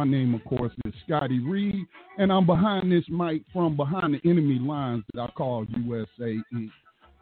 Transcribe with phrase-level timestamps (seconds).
[0.00, 1.84] My name, of course, is Scotty Reed,
[2.16, 6.38] and I'm behind this mic from behind the enemy lines that I call USA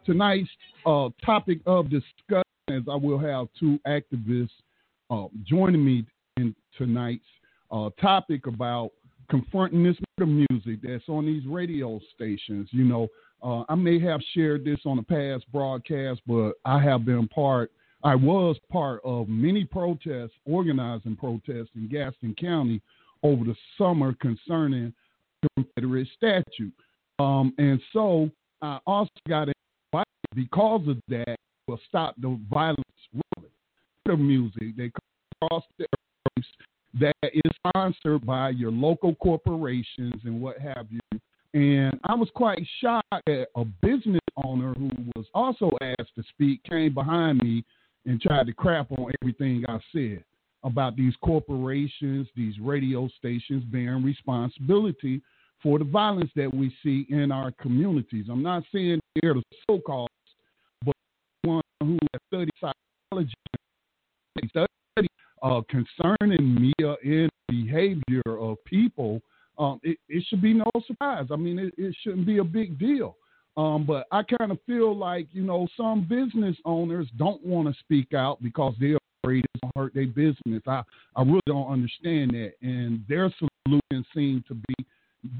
[0.05, 0.47] Tonight's
[0.85, 4.47] uh, topic of discussion is I will have two activists
[5.09, 6.05] uh, joining me
[6.37, 7.25] in tonight's
[7.69, 8.91] uh, topic about
[9.29, 12.69] confronting this music that's on these radio stations.
[12.71, 13.09] You know,
[13.43, 17.73] uh, I may have shared this on a past broadcast, but I have been part
[18.03, 22.81] I was part of many protests, organizing protests in Gaston County
[23.23, 24.93] over the summer concerning
[25.55, 26.73] Confederate statute.
[27.19, 28.29] Um, and so
[28.61, 31.35] I also got invited because of that
[31.67, 32.83] will stop the violence
[33.13, 33.49] really.
[34.05, 34.91] The music they
[35.41, 35.85] cross the
[36.99, 41.19] that is sponsored by your local corporations and what have you.
[41.53, 46.63] And I was quite shocked that a business owner who was also asked to speak
[46.63, 47.63] came behind me
[48.05, 50.23] and tried to crap on everything I said
[50.63, 55.21] about these corporations, these radio stations bearing responsibility
[55.61, 58.25] for the violence that we see in our communities.
[58.29, 60.09] I'm not saying they're the so-called,
[60.85, 60.95] but
[61.43, 63.33] one who has studied psychology,
[64.47, 65.07] study
[65.41, 69.21] uh, concerning media and behavior of people,
[69.57, 71.27] um, it, it, should be no surprise.
[71.31, 73.17] I mean, it, it shouldn't be a big deal.
[73.59, 77.77] Um, but I kind of feel like, you know, some business owners don't want to
[77.81, 80.63] speak out because they're afraid it's going to hurt their business.
[80.65, 80.81] I,
[81.17, 82.53] I really don't understand that.
[82.61, 84.85] And their solution seems to be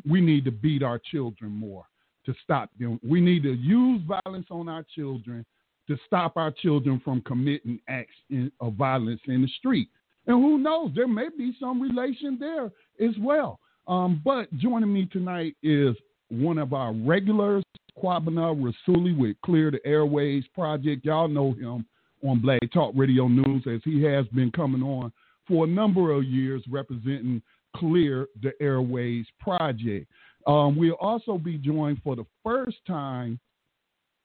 [0.06, 1.86] we need to beat our children more
[2.26, 3.00] to stop them.
[3.08, 5.46] We need to use violence on our children
[5.88, 9.88] to stop our children from committing acts in, of violence in the street.
[10.28, 12.66] And who knows, there may be some relation there
[13.00, 13.62] as well.
[13.88, 15.96] Um, but joining me tonight is
[16.30, 17.64] one of our regulars,
[18.02, 21.06] Kwabena Rasuli with Clear the Airwaves Project.
[21.06, 21.86] Y'all know him
[22.28, 25.12] on Black Talk Radio News as he has been coming on
[25.48, 27.42] for a number of years representing
[27.76, 30.08] Clear the Airwaves Project.
[30.48, 33.40] Um, we'll also be joined for the first time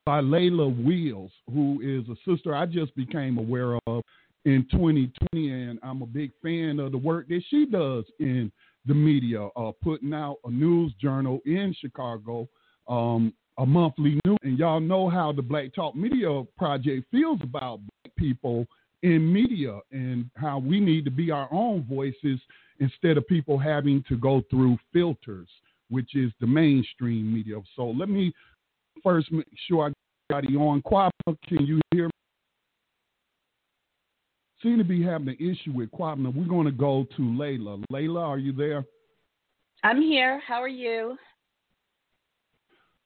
[0.07, 4.03] by Layla Wheels, who is a sister I just became aware of
[4.45, 8.53] in 2020, and I'm a big fan of the work that she does in
[8.87, 12.49] the media, uh, putting out a news journal in Chicago,
[12.87, 14.39] um, a monthly news.
[14.43, 18.67] And y'all know how the Black Talk Media Project feels about black people
[19.03, 22.41] in media and how we need to be our own voices
[22.81, 25.49] instead of people having to go through filters,
[25.91, 27.57] which is the mainstream media.
[27.77, 28.33] So let me
[29.03, 30.83] first make sure I got you on.
[30.83, 31.11] Kwaba,
[31.47, 32.11] can you hear me?
[34.65, 36.35] seem to be having an issue with Kwabena.
[36.35, 37.85] We're going to go to Layla.
[37.93, 38.85] Layla, are you there?
[39.85, 40.41] I'm here.
[40.45, 41.17] How are you?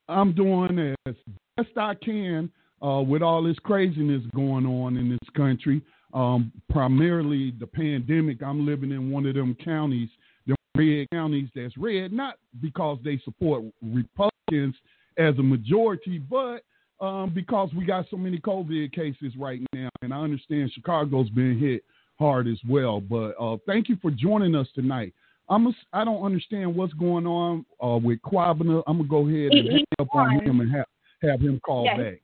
[0.08, 1.14] I'm doing as
[1.56, 2.50] best I can
[2.82, 5.82] uh, with all this craziness going on in this country.
[6.14, 8.42] Um, primarily the pandemic.
[8.42, 10.08] I'm living in one of them counties,
[10.46, 14.74] the red counties that's red, not because they support Republicans
[15.18, 16.62] as a majority, but
[17.00, 21.58] um, because we got so many COVID cases right now, and I understand Chicago's been
[21.58, 21.84] hit
[22.18, 23.00] hard as well.
[23.00, 25.12] But uh, thank you for joining us tonight.
[25.50, 28.82] I'm a, I don't understand what's going on uh, with Kwabena.
[28.86, 30.86] I'm gonna go ahead and hang up on him and have
[31.22, 31.96] have him call yeah.
[31.96, 32.20] back.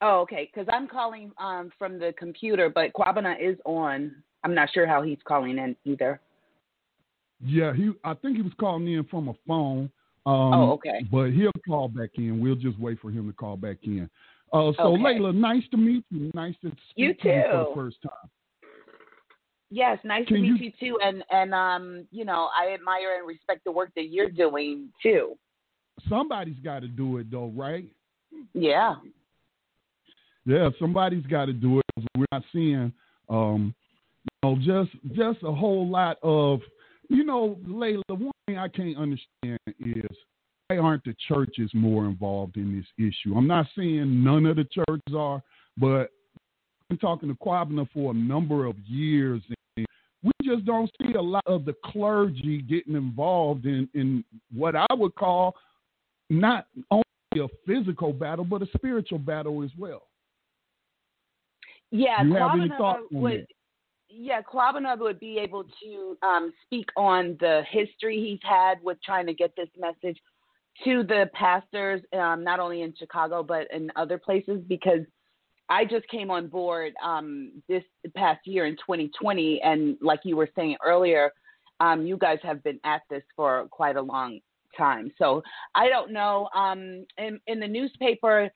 [0.00, 0.50] Oh, okay.
[0.52, 4.14] Because I'm calling um, from the computer, but Kwabena is on.
[4.42, 6.20] I'm not sure how he's calling in either.
[7.42, 7.92] Yeah, he.
[8.04, 9.90] I think he was calling in from a phone.
[10.26, 11.04] Um, oh, okay.
[11.10, 12.40] But he'll call back in.
[12.40, 14.08] We'll just wait for him to call back in.
[14.52, 15.02] Uh, so, okay.
[15.02, 16.30] Layla, nice to meet you.
[16.34, 18.30] Nice to speak you to you for the first time.
[19.74, 20.98] Yes, nice Can to meet you, you too.
[21.02, 25.34] And and um, you know, I admire and respect the work that you're doing too.
[26.08, 27.84] Somebody's got to do it, though, right?
[28.52, 28.94] Yeah.
[30.46, 32.04] Yeah, somebody's got to do it.
[32.16, 32.92] We're not seeing,
[33.28, 33.74] um,
[34.22, 36.60] you know, just just a whole lot of,
[37.08, 38.00] you know, Layla.
[38.10, 40.16] One thing I can't understand is
[40.68, 43.36] why aren't the churches more involved in this issue?
[43.36, 45.42] I'm not saying none of the churches are,
[45.76, 49.42] but I've been talking to Kwabena for a number of years,
[50.24, 54.86] we just don't see a lot of the clergy getting involved in, in what I
[54.92, 55.54] would call
[56.30, 57.04] not only
[57.36, 60.08] a physical battle, but a spiritual battle as well.
[61.90, 63.46] Yeah, you have any thoughts on would,
[64.08, 69.26] yeah, Kwabena would be able to um, speak on the history he's had with trying
[69.26, 70.18] to get this message
[70.84, 75.00] to the pastors, um, not only in Chicago but in other places, because
[75.68, 77.82] I just came on board um, this
[78.16, 81.32] past year in 2020, and like you were saying earlier,
[81.80, 84.40] um, you guys have been at this for quite a long
[84.76, 85.10] time.
[85.18, 85.42] So
[85.74, 86.48] I don't know.
[86.54, 88.50] Um, in, in the newspaper,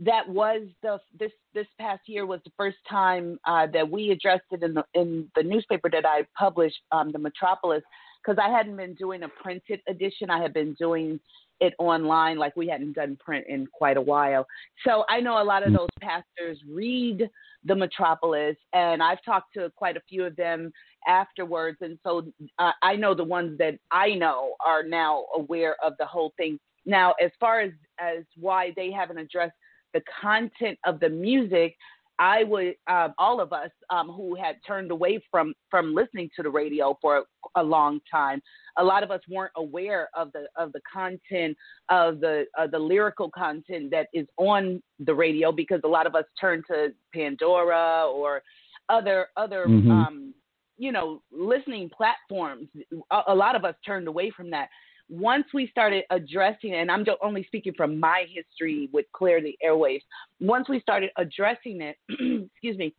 [0.00, 4.44] that was the this this past year was the first time uh, that we addressed
[4.52, 7.82] it in the in the newspaper that I published, um, the Metropolis,
[8.28, 10.28] because I hadn't been doing a printed edition.
[10.28, 11.18] I had been doing
[11.60, 14.46] it online, like we hadn't done print in quite a while.
[14.86, 17.28] So I know a lot of those pastors read
[17.64, 20.70] the Metropolis, and I've talked to quite a few of them
[21.06, 25.94] afterwards, and so uh, I know the ones that I know are now aware of
[25.98, 26.60] the whole thing.
[26.84, 29.56] Now, as far as as why they haven't addressed
[29.94, 31.74] the content of the music,
[32.18, 36.42] I would uh, all of us um, who had turned away from from listening to
[36.42, 38.42] the radio for a, a, long time.
[38.76, 41.56] A lot of us weren't aware of the of the content
[41.88, 46.14] of the uh, the lyrical content that is on the radio because a lot of
[46.14, 48.42] us turned to Pandora or
[48.88, 49.90] other other mm-hmm.
[49.90, 50.34] um,
[50.76, 52.68] you know listening platforms.
[53.12, 54.68] A, a lot of us turned away from that
[55.08, 60.02] once we started addressing, and I'm only speaking from my history with Clear the Airwaves,
[60.40, 61.96] once we started addressing it,
[62.52, 62.94] excuse me,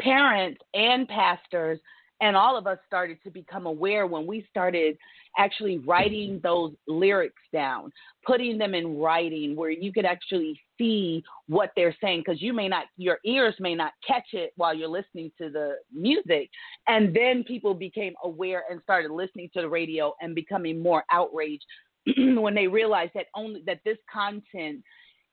[0.00, 1.80] parents and pastors
[2.20, 4.96] and all of us started to become aware when we started
[5.36, 7.92] actually writing those lyrics down,
[8.24, 12.68] putting them in writing where you could actually see what they're saying because you may
[12.68, 16.50] not, your ears may not catch it while you're listening to the music.
[16.88, 21.64] And then people became aware and started listening to the radio and becoming more outraged
[22.16, 24.82] when they realized that only that this content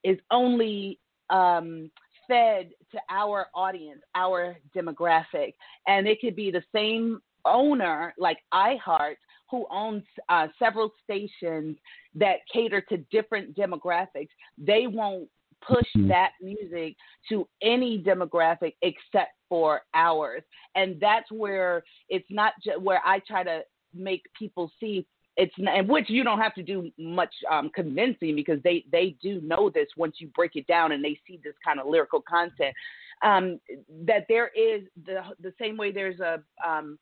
[0.03, 0.99] is only
[1.29, 1.91] um,
[2.27, 5.53] fed to our audience, our demographic.
[5.87, 9.15] And it could be the same owner like iHeart
[9.51, 11.77] who owns uh, several stations
[12.15, 14.29] that cater to different demographics.
[14.57, 15.27] They won't
[15.67, 16.07] push mm-hmm.
[16.07, 16.95] that music
[17.29, 20.41] to any demographic except for ours.
[20.75, 23.61] And that's where it's not just where I try to
[23.93, 25.05] make people see
[25.37, 29.39] it's and which you don't have to do much um, convincing because they they do
[29.41, 32.75] know this once you break it down and they see this kind of lyrical content
[33.23, 33.59] um,
[34.05, 36.99] that there is the the same way there's a um,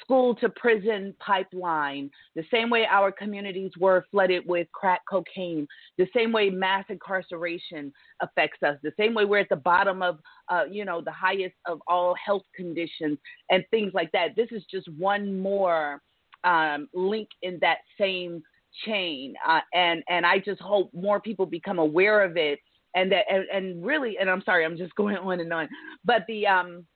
[0.00, 5.66] school to prison pipeline, the same way our communities were flooded with crack cocaine,
[5.98, 10.18] the same way mass incarceration affects us, the same way we're at the bottom of,
[10.48, 13.18] uh, you know, the highest of all health conditions
[13.50, 14.36] and things like that.
[14.36, 16.00] This is just one more
[16.44, 18.42] um, link in that same
[18.84, 19.34] chain.
[19.46, 22.58] Uh, and and I just hope more people become aware of it.
[22.94, 25.68] And that and, and really, and I'm sorry, I'm just going on and on,
[26.04, 26.86] but the um,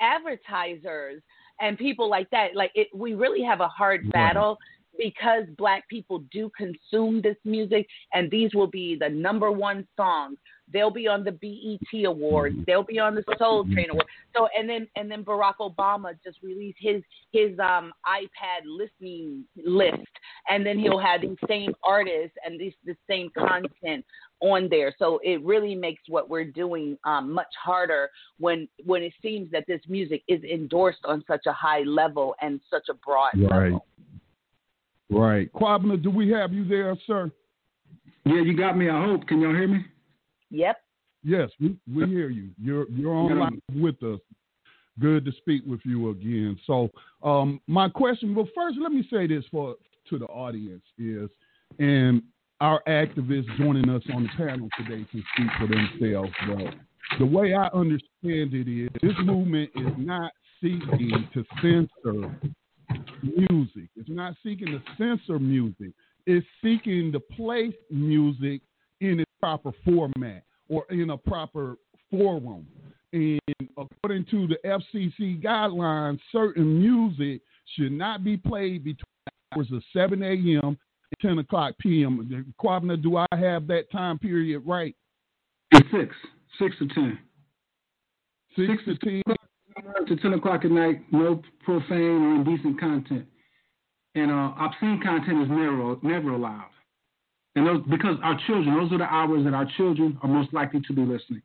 [0.00, 1.22] advertisers
[1.60, 4.58] and people like that, like it, we really have a hard battle
[4.98, 10.38] because black people do consume this music and these will be the number one songs
[10.72, 13.74] they'll be on the BET awards they'll be on the Soul mm-hmm.
[13.74, 17.02] Train award so and then and then Barack Obama just released his
[17.32, 19.96] his um iPad listening list
[20.48, 24.04] and then he'll have these same artists and this the same content
[24.40, 29.12] on there so it really makes what we're doing um, much harder when when it
[29.22, 33.30] seems that this music is endorsed on such a high level and such a broad
[33.34, 33.64] right.
[33.64, 33.86] level
[35.08, 35.52] Right.
[35.52, 37.30] Kwabena, do we have you there, sir?
[38.24, 39.26] Yeah, you got me, I hope.
[39.26, 39.84] Can y'all hear me?
[40.56, 40.80] Yep.
[41.22, 42.50] Yes, we, we hear you.
[42.60, 44.20] You're you're online with us.
[44.98, 46.58] Good to speak with you again.
[46.66, 46.88] So,
[47.22, 48.34] um, my question.
[48.34, 49.76] Well, first, let me say this for
[50.08, 51.28] to the audience is,
[51.78, 52.22] and
[52.60, 56.32] our activists joining us on the panel today can speak for themselves.
[56.48, 60.32] But the way I understand it is, this movement is not
[60.62, 62.34] seeking to censor
[63.22, 63.90] music.
[63.96, 65.92] It's not seeking to censor music.
[66.26, 68.62] It's seeking to place music in its
[69.40, 71.76] proper format or in a proper
[72.10, 72.66] forum.
[73.12, 73.40] And
[73.78, 77.40] according to the FCC guidelines, certain music
[77.76, 79.04] should not be played between
[79.54, 80.60] hours of 7 a.m.
[80.62, 80.76] and
[81.22, 82.54] 10 o'clock p.m.
[82.60, 84.94] Kwabena, do I have that time period right?
[85.74, 86.14] Six.
[86.58, 87.18] Six to 10.
[88.56, 89.36] Six, Six to 10
[90.06, 93.26] to 10 o'clock at night, no profane or indecent content.
[94.14, 96.70] And uh, obscene content is never, never allowed.
[97.56, 100.80] And those, because our children, those are the hours that our children are most likely
[100.86, 101.42] to be listening.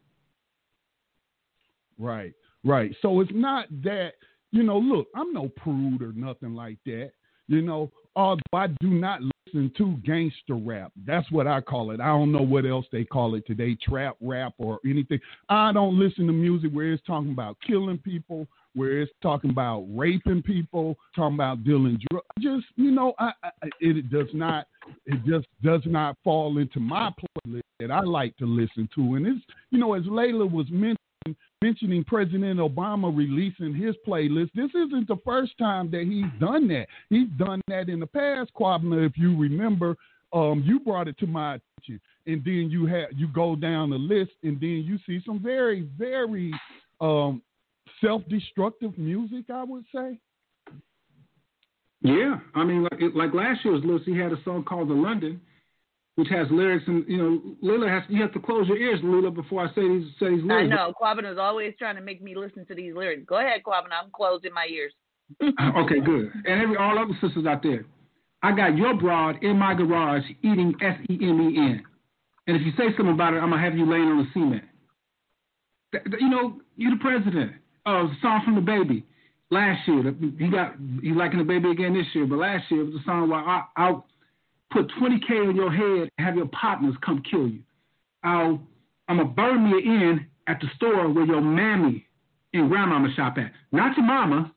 [1.97, 2.93] Right, right.
[3.01, 4.11] So it's not that,
[4.51, 7.11] you know, look, I'm no prude or nothing like that.
[7.47, 10.91] You know, although I do not listen to gangster rap.
[11.05, 12.01] That's what I call it.
[12.01, 15.19] I don't know what else they call it today, trap rap or anything.
[15.49, 19.85] I don't listen to music where it's talking about killing people, where it's talking about
[19.89, 22.25] raping people, talking about dealing drugs.
[22.39, 24.67] Just you know, I, I, it does not,
[25.05, 27.11] it just does not fall into my
[27.45, 29.15] playlist that I like to listen to.
[29.15, 30.97] And it's you know, as Layla was mentioning
[31.61, 34.49] mentioning President Obama releasing his playlist.
[34.55, 36.87] This isn't the first time that he's done that.
[37.09, 39.95] He's done that in the past, Kwabena, if you remember,
[40.33, 43.97] um, you brought it to my attention, and then you have you go down the
[43.97, 46.51] list, and then you see some very, very
[46.99, 47.41] um,
[48.03, 49.45] self-destructive music.
[49.53, 50.19] I would say.
[52.03, 55.39] Yeah, I mean, like, like last year's list, he had a song called "The London,"
[56.15, 59.33] which has lyrics, and you know, Layla has you have to close your ears, Layla,
[59.33, 60.73] before I say these say these lyrics.
[60.73, 63.23] I know Quabin is always trying to make me listen to these lyrics.
[63.27, 63.91] Go ahead, Quabin.
[63.91, 64.93] I'm closing my ears.
[65.41, 66.31] okay, good.
[66.45, 67.85] And every all other sisters out there,
[68.41, 71.83] I got your broad in my garage eating S E M E N.
[72.47, 74.63] And if you say something about it, I'm gonna have you laying on the cement.
[76.19, 77.53] You know, you're the president.
[77.85, 79.03] Uh, song from DaBaby
[79.49, 80.13] last year.
[80.37, 83.29] He got he liking DaBaby again this year, but last year it was a song
[83.29, 84.05] where I, I'll
[84.71, 87.59] put 20k on your head and have your partners come kill you.
[88.23, 88.61] I'll
[89.07, 92.07] I'm gonna burn me in at the store where your mammy
[92.53, 93.51] and grandmama shop at.
[93.71, 94.51] Not your mama,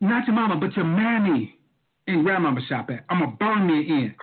[0.00, 1.58] not your mama, but your mammy
[2.06, 3.04] and grandmama shop at.
[3.08, 4.14] I'm gonna burn me in.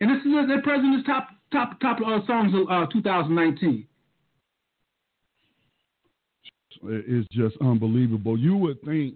[0.00, 3.86] And this is the president's top top top uh, songs of uh, 2019.
[6.86, 8.38] It's just unbelievable.
[8.38, 9.14] You would think,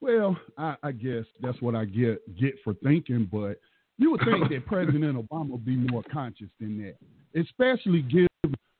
[0.00, 3.58] well, I, I guess that's what I get get for thinking, but
[3.98, 8.26] you would think that President Obama would be more conscious than that, especially given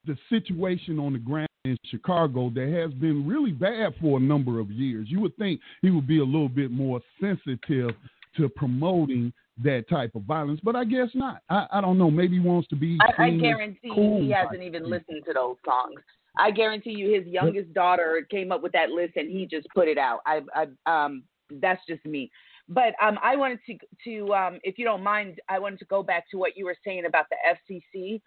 [0.04, 4.60] the situation on the ground in Chicago that has been really bad for a number
[4.60, 5.08] of years.
[5.10, 7.90] You would think he would be a little bit more sensitive
[8.36, 9.32] to promoting
[9.64, 11.40] that type of violence, but I guess not.
[11.48, 12.10] I, I don't know.
[12.10, 12.98] Maybe he wants to be.
[13.00, 16.00] I, I guarantee cool he hasn't even listened to those songs.
[16.36, 19.88] I guarantee you, his youngest daughter came up with that list and he just put
[19.88, 20.20] it out.
[20.26, 22.30] I, I um, that's just me.
[22.68, 26.02] But um, I wanted to to um, if you don't mind, I wanted to go
[26.02, 27.36] back to what you were saying about the
[27.72, 28.20] FCC,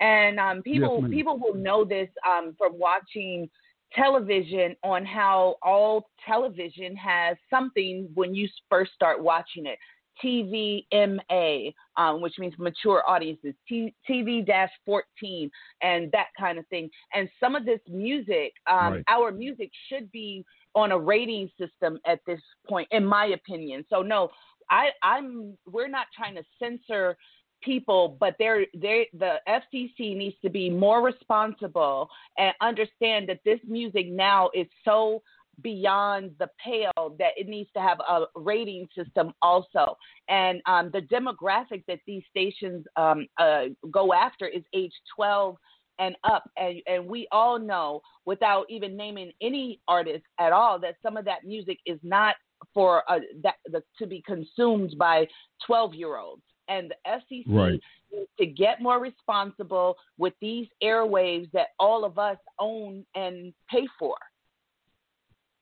[0.00, 3.48] and um, people yes, people will know this um, from watching
[3.94, 9.78] television on how all television has something when you first start watching it.
[10.24, 14.46] TVMA, um, which means mature audiences, T- TV
[14.84, 15.50] 14,
[15.82, 16.88] and that kind of thing.
[17.14, 19.04] And some of this music, um, right.
[19.08, 23.84] our music should be on a rating system at this point, in my opinion.
[23.90, 24.30] So, no,
[24.70, 27.16] I, I'm we're not trying to censor
[27.62, 33.60] people, but they're, they're, the FCC needs to be more responsible and understand that this
[33.66, 35.22] music now is so
[35.60, 39.96] beyond the pale that it needs to have a rating system also.
[40.28, 45.56] And um, the demographic that these stations um, uh, go after is age 12
[45.98, 46.48] and up.
[46.56, 51.24] And, and we all know, without even naming any artist at all, that some of
[51.26, 52.34] that music is not
[52.72, 55.26] for uh, that the, to be consumed by
[55.66, 56.42] 12 year olds.
[56.68, 57.80] And the FCC right.
[58.12, 63.86] needs to get more responsible with these airwaves that all of us own and pay
[63.98, 64.14] for.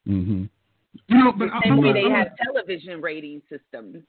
[0.08, 0.44] Mm-hmm.
[1.08, 4.02] You know, but the same way they have television rating systems.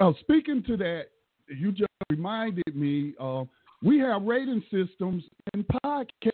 [0.00, 1.04] Oh, speaking to that,
[1.48, 3.14] you just reminded me.
[3.20, 3.44] Uh,
[3.82, 5.24] we have rating systems
[5.54, 6.30] in podcast.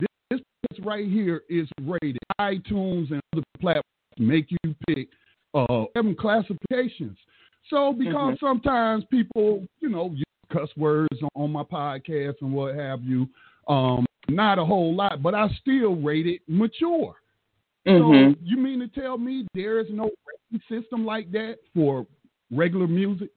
[0.00, 0.40] This,
[0.70, 2.18] this right here is rated.
[2.40, 3.84] iTunes and other platforms
[4.18, 5.08] make you pick
[5.54, 7.16] uh, seven classifications.
[7.70, 8.46] So because mm-hmm.
[8.46, 13.28] sometimes people, you know, use cuss words on, on my podcast and what have you,
[13.68, 17.16] um, not a whole lot, but I still rate it mature.
[17.86, 18.32] Mm-hmm.
[18.32, 20.10] So you mean to tell me there is no
[20.52, 22.06] rating system like that for
[22.50, 23.30] regular music?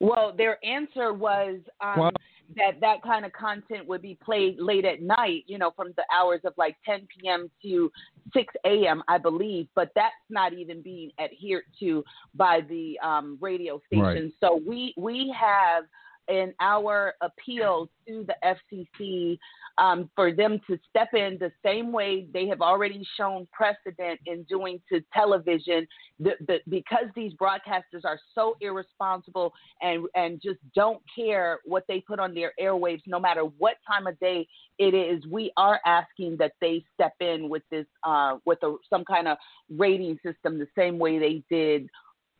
[0.00, 2.10] Well, their answer was um,
[2.56, 6.04] that that kind of content would be played late at night, you know, from the
[6.14, 7.50] hours of like 10 p.m.
[7.62, 7.90] to
[8.34, 13.80] 6 a.m., I believe, but that's not even being adhered to by the um, radio
[13.86, 14.04] station.
[14.04, 14.32] Right.
[14.40, 15.84] So we we have
[16.28, 19.38] in our appeal to the FCC
[19.78, 24.42] um, for them to step in the same way they have already shown precedent in
[24.44, 25.86] doing to television,
[26.18, 29.52] the, the, because these broadcasters are so irresponsible
[29.82, 34.06] and and just don't care what they put on their airwaves, no matter what time
[34.06, 34.46] of day
[34.78, 35.24] it is.
[35.26, 39.36] We are asking that they step in with this uh, with a, some kind of
[39.70, 41.88] rating system, the same way they did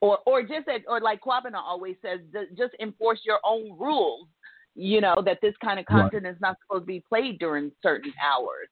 [0.01, 2.21] or or just or like Kwabena always says,
[2.57, 4.29] just enforce your own rules.
[4.75, 6.35] You know that this kind of content right.
[6.35, 8.69] is not supposed to be played during certain hours.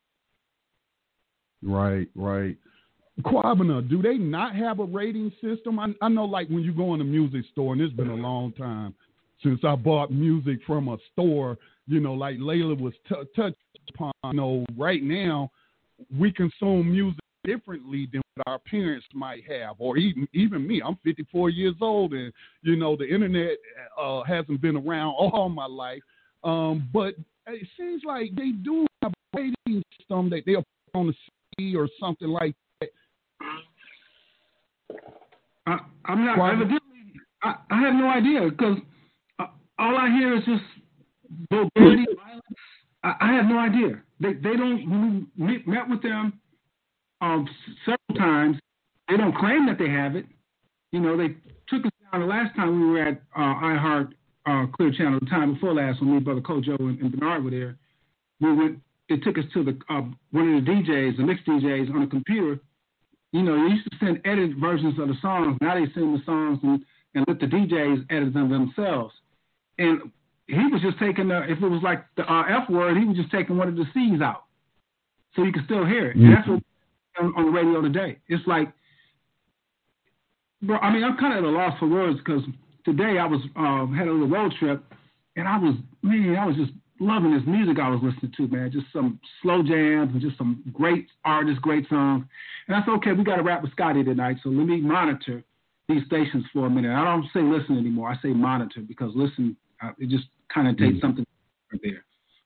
[1.62, 2.56] Right, right.
[3.22, 5.78] Kwabena, do they not have a rating system?
[5.78, 8.14] I, I know, like when you go in a music store, and it's been a
[8.14, 8.94] long time
[9.42, 11.56] since I bought music from a store.
[11.86, 13.56] You know, like Layla was t- touched
[13.88, 14.12] upon.
[14.24, 15.50] You know, right now
[16.18, 20.82] we consume music differently than what our parents might have, or even even me.
[20.84, 22.32] I'm 54 years old, and
[22.62, 23.58] you know the internet
[24.00, 26.02] uh, hasn't been around all my life.
[26.42, 27.14] Um, but
[27.46, 31.14] it seems like they do have a rating system that they'll put on the
[31.58, 32.88] CD or something like that.
[35.66, 36.52] I, I'm not.
[36.52, 36.80] Evidently,
[37.42, 38.78] I, I have no idea because
[39.78, 40.62] all I hear is just
[41.50, 42.44] vulgarity, violence.
[43.02, 44.02] I, I have no idea.
[44.20, 44.88] They they don't.
[44.88, 46.40] When we met with them
[47.24, 47.48] um,
[47.84, 48.56] several times,
[49.08, 50.26] they don't claim that they have it.
[50.92, 51.28] You know, they
[51.68, 54.12] took us down the last time we were at uh, iHeart
[54.46, 57.50] uh, Clear Channel, the time before last, when me, brother Kojo, and, and Bernard were
[57.50, 57.76] there.
[58.40, 58.78] We went.
[59.08, 62.06] They took us to the uh, one of the DJs, the mix DJs, on a
[62.06, 62.60] computer.
[63.32, 65.58] You know, they used to send edited versions of the songs.
[65.60, 66.80] Now they send the songs and,
[67.14, 69.12] and let the DJs edit them themselves.
[69.78, 70.12] And
[70.46, 73.16] he was just taking the, if it was like the uh, F word, he was
[73.16, 74.44] just taking one of the C's out,
[75.34, 76.16] so you could still hear it.
[76.16, 76.26] Mm-hmm.
[76.26, 76.62] And that's what
[77.24, 78.18] on, on the radio today.
[78.28, 78.72] It's like
[80.62, 82.42] bro, I mean, I'm kind of at a loss for words because
[82.84, 84.84] today I was uh, had a little road trip,
[85.36, 88.70] and I was man, I was just loving this music I was listening to, man.
[88.72, 92.24] Just some slow jams and just some great artists, great songs.
[92.68, 95.42] And I said, okay, we got to rap with Scotty tonight, so let me monitor
[95.88, 96.94] these stations for a minute.
[96.94, 98.10] I don't say listen anymore.
[98.10, 101.00] I say monitor because listen, uh, it just kind of takes mm-hmm.
[101.00, 101.26] something
[101.82, 102.04] there.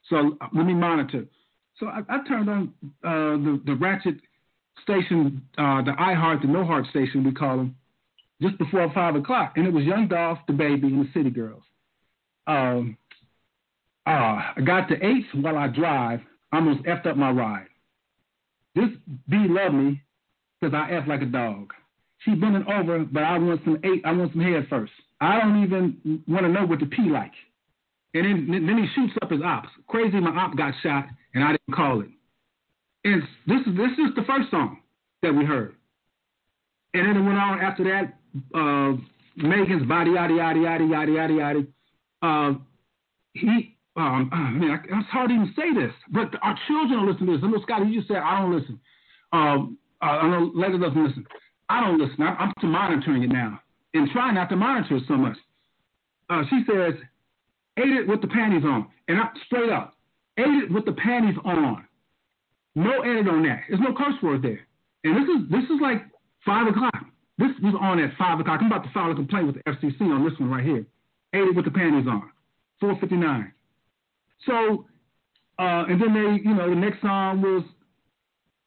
[0.08, 1.25] So uh, let me monitor.
[1.78, 2.73] So I, I turned on
[3.04, 4.16] uh, the the Ratchet
[4.82, 7.76] station, uh, the iHeart, the No Heart station, we call them,
[8.40, 11.62] just before five o'clock, and it was Young Dolph, DaBaby, and the City Girls.
[12.47, 12.97] Um,
[14.06, 16.20] uh, I got to eight while I drive.
[16.50, 17.66] Almost effed up my ride.
[18.75, 18.88] This
[19.28, 20.00] B loved me
[20.58, 21.75] because I F like a dog.
[22.20, 24.02] She bending over, but I want some eight.
[24.04, 24.92] I want some head first.
[25.20, 27.32] I don't even want to know what the P like.
[28.14, 29.68] And then, then he shoots up his ops.
[29.88, 32.08] Crazy, my op got shot, and I didn't call it.
[33.08, 34.80] And this is this is the first song
[35.22, 35.74] that we heard.
[36.92, 38.18] And then it went on after that
[38.54, 39.00] uh,
[39.36, 41.66] Megan's body, yada, yada, yada, yada, yada, yada.
[42.21, 42.52] Uh,
[43.32, 47.10] he, um, I mean, I, it's hard to even say this, but our children don't
[47.10, 47.40] listen to this.
[47.42, 48.78] I know, Scotty, you just said, I don't listen.
[49.32, 51.26] Um, uh, I know Layla doesn't listen.
[51.71, 52.23] I don't listen.
[52.23, 53.58] I, I'm to monitoring it now
[53.94, 55.36] and try not to monitor it so much.
[56.28, 56.94] Uh, she says,
[57.78, 58.86] ate it with the panties on.
[59.08, 59.94] And I, straight up,
[60.36, 61.87] ate it with the panties on.
[62.78, 63.62] No edit on that.
[63.69, 64.60] There's no curse word there.
[65.04, 66.02] And this is this is like
[66.45, 67.08] five o'clock.
[67.38, 68.58] This was on at 5 o'clock.
[68.60, 70.84] I'm about to file a complaint with the FCC on this one right here.
[71.32, 72.30] 80 with the panties on.
[72.80, 73.52] 459.
[74.45, 74.86] So,
[75.58, 77.62] uh, and then they, you know, the next song was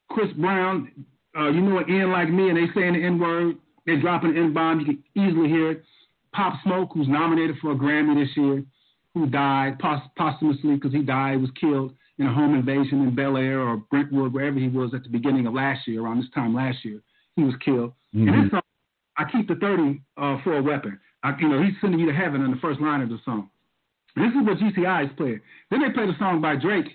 [0.10, 1.06] Chris Brown,
[1.38, 3.58] uh, you know, an N like me, and they saying the N word.
[3.86, 4.80] They're dropping an N bomb.
[4.80, 5.84] You can easily hear it.
[6.34, 8.63] Pop Smoke, who's nominated for a Grammy this year,
[9.13, 13.38] who died post- posthumously because he died, was killed in a home invasion in Bel
[13.38, 16.54] Air or Brentwood, wherever he was at the beginning of last year, around this time
[16.54, 17.02] last year.
[17.36, 17.93] He was killed.
[18.15, 18.28] Mm-hmm.
[18.28, 18.62] And this song,
[19.17, 21.00] I keep the 30 uh, for a weapon.
[21.24, 23.50] I, you know, he's sending you to heaven in the first line of the song.
[24.15, 25.39] This is what GCI is playing.
[25.69, 26.88] Then they play the song by Drake,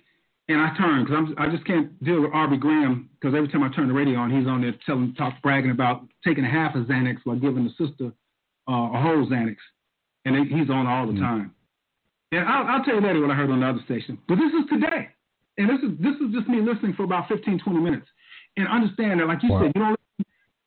[0.48, 3.74] and I turn because I just can't deal with Aubrey Graham because every time I
[3.74, 6.86] turn the radio on, he's on there telling, talk, bragging about taking a half of
[6.86, 8.12] Xanax while giving the sister
[8.68, 9.56] uh, a whole Xanax,
[10.24, 11.22] and he's on all the mm-hmm.
[11.22, 11.54] time.
[12.36, 14.18] And I'll, I'll, tell you later what I heard on the other station.
[14.28, 15.08] But this is today,
[15.56, 18.06] and this is this is just me listening for about 15, 20 minutes,
[18.58, 19.62] and understand that, like you wow.
[19.64, 19.96] said, you don't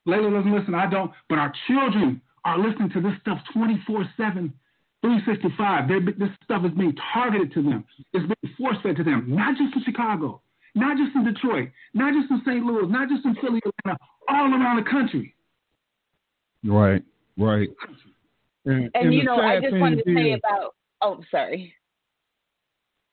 [0.07, 4.53] Layla doesn't listen, I don't, but our children are listening to this stuff 24 7,
[5.01, 5.87] 365.
[5.87, 9.55] They're, this stuff is being targeted to them, it's being force fed to them, not
[9.57, 10.41] just in Chicago,
[10.73, 12.65] not just in Detroit, not just in St.
[12.65, 15.35] Louis, not just in Philly, Atlanta, all around the country.
[16.63, 17.03] Right,
[17.37, 17.69] right.
[18.65, 21.73] And, and, and you know, I just wanted to say about, oh, sorry.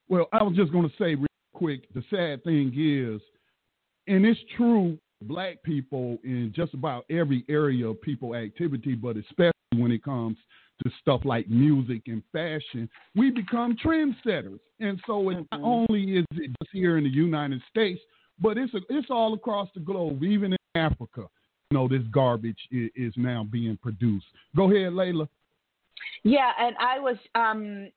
[0.09, 3.21] Well, I was just going to say real quick the sad thing is,
[4.07, 9.53] and it's true black people in just about every area of people activity, but especially
[9.77, 10.37] when it comes
[10.85, 14.61] to stuff like music and fashion, we become trendsetters.
[14.81, 15.63] And so it's mm-hmm.
[15.63, 18.01] not only is it just here in the United States,
[18.41, 21.25] but it's a, it's all across the globe, even in Africa.
[21.71, 24.27] You know, this garbage is, is now being produced.
[24.55, 25.29] Go ahead, Layla.
[26.25, 27.91] Yeah, and I was um,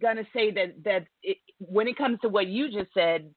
[0.00, 3.30] gonna say that that it, when it comes to what you just said,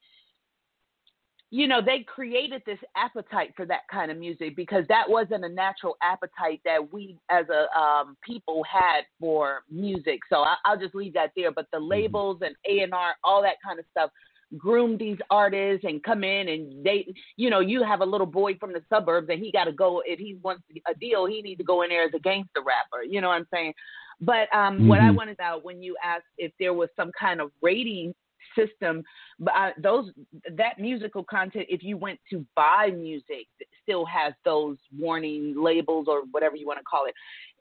[1.49, 5.49] you know, they created this appetite for that kind of music because that wasn't a
[5.49, 10.19] natural appetite that we as a um, people had for music.
[10.30, 11.51] So I, will just leave that there.
[11.51, 11.89] But the mm-hmm.
[11.89, 14.12] labels and A and R, all that kind of stuff,
[14.58, 18.56] groom these artists and come in and they, you know, you have a little boy
[18.56, 21.58] from the suburbs and he got to go if he wants a deal, he needs
[21.58, 23.03] to go in there as a gangster rapper.
[23.03, 23.73] You know what I'm saying?
[24.19, 24.88] But um, mm-hmm.
[24.88, 25.17] what I mm-hmm.
[25.17, 28.13] wanted out when you asked if there was some kind of rating
[28.58, 29.03] system.
[29.47, 30.12] I, those
[30.56, 33.47] that musical content, if you went to buy music,
[33.84, 37.13] still has those warning labels or whatever you want to call it.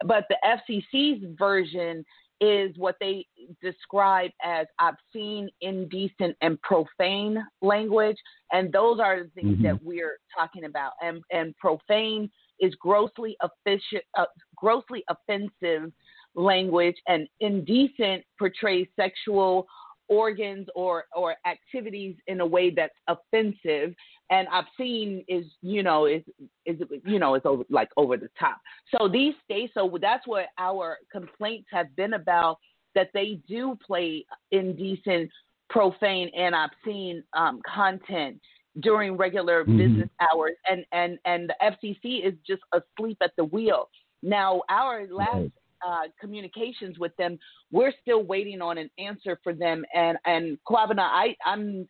[0.04, 2.04] But the FCC's version
[2.40, 3.26] is what they
[3.62, 8.16] describe as obscene, indecent, and profane language,
[8.52, 9.62] and those are the things mm-hmm.
[9.62, 10.92] that we're talking about.
[11.02, 14.24] And and profane is grossly efficient, uh,
[14.56, 15.92] grossly offensive
[16.37, 19.66] language and indecent portrays sexual
[20.09, 23.94] organs or or activities in a way that's offensive.
[24.31, 26.22] And obscene is you know is
[26.64, 28.59] is you know is over like over the top.
[28.96, 32.59] So these states so that's what our complaints have been about
[32.94, 35.31] that they do play indecent
[35.68, 38.40] profane and obscene um, content
[38.81, 39.79] during regular mm-hmm.
[39.79, 40.55] business hours.
[40.70, 43.88] And and and the FCC is just asleep at the wheel.
[44.22, 45.51] Now our last
[45.86, 47.38] uh, communications with them.
[47.70, 49.84] We're still waiting on an answer for them.
[49.94, 51.88] And and Kwabena, I I'm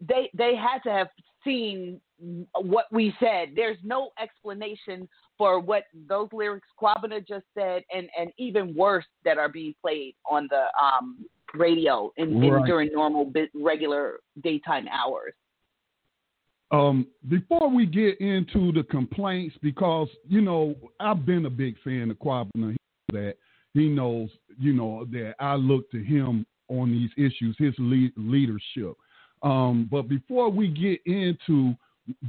[0.00, 1.08] they they had to have
[1.44, 2.00] seen
[2.54, 3.50] what we said.
[3.54, 9.38] There's no explanation for what those lyrics Kwabena just said, and and even worse that
[9.38, 12.60] are being played on the um, radio in, right.
[12.60, 15.32] in during normal regular daytime hours.
[16.70, 22.10] Um, before we get into the complaints, because you know I've been a big fan
[22.10, 22.74] of Kwabena
[23.14, 23.36] that
[23.72, 28.94] he knows, you know, that I look to him on these issues, his lead, leadership.
[29.42, 31.74] Um, but before we get into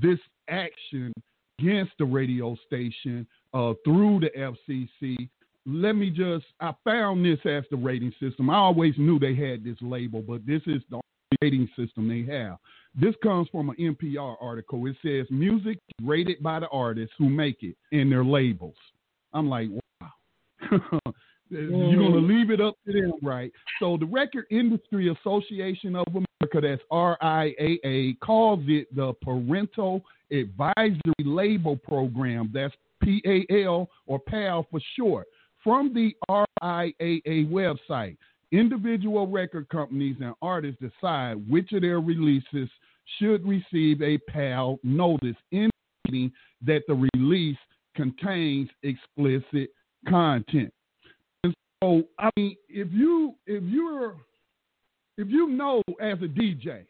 [0.02, 0.20] this
[0.50, 1.14] action
[1.60, 4.30] against the radio station uh, through the
[4.70, 5.30] FCC,
[5.66, 8.50] let me just, I found this as the rating system.
[8.50, 11.00] I always knew they had this label, but this is the
[11.42, 12.58] rating system they have.
[13.00, 14.86] This comes from an NPR article.
[14.86, 18.76] It says music rated by the artists who make it and their labels.
[19.34, 19.70] I'm like,
[21.50, 22.28] You're going to mm-hmm.
[22.28, 23.52] leave it up to them, right?
[23.80, 31.78] So the Record Industry Association of America, that's RIAA, calls it the Parental Advisory Label
[31.78, 32.50] Program.
[32.52, 35.28] That's PAL or PAL for short.
[35.64, 38.18] From the RIAA website,
[38.52, 42.70] individual record companies and artists decide which of their releases
[43.20, 46.32] should receive a PAL notice indicating
[46.66, 47.58] that the release
[47.96, 49.70] contains explicit
[50.08, 50.74] content.
[51.44, 54.16] And so, I mean, if you if you're
[55.18, 56.86] if you know as a DJ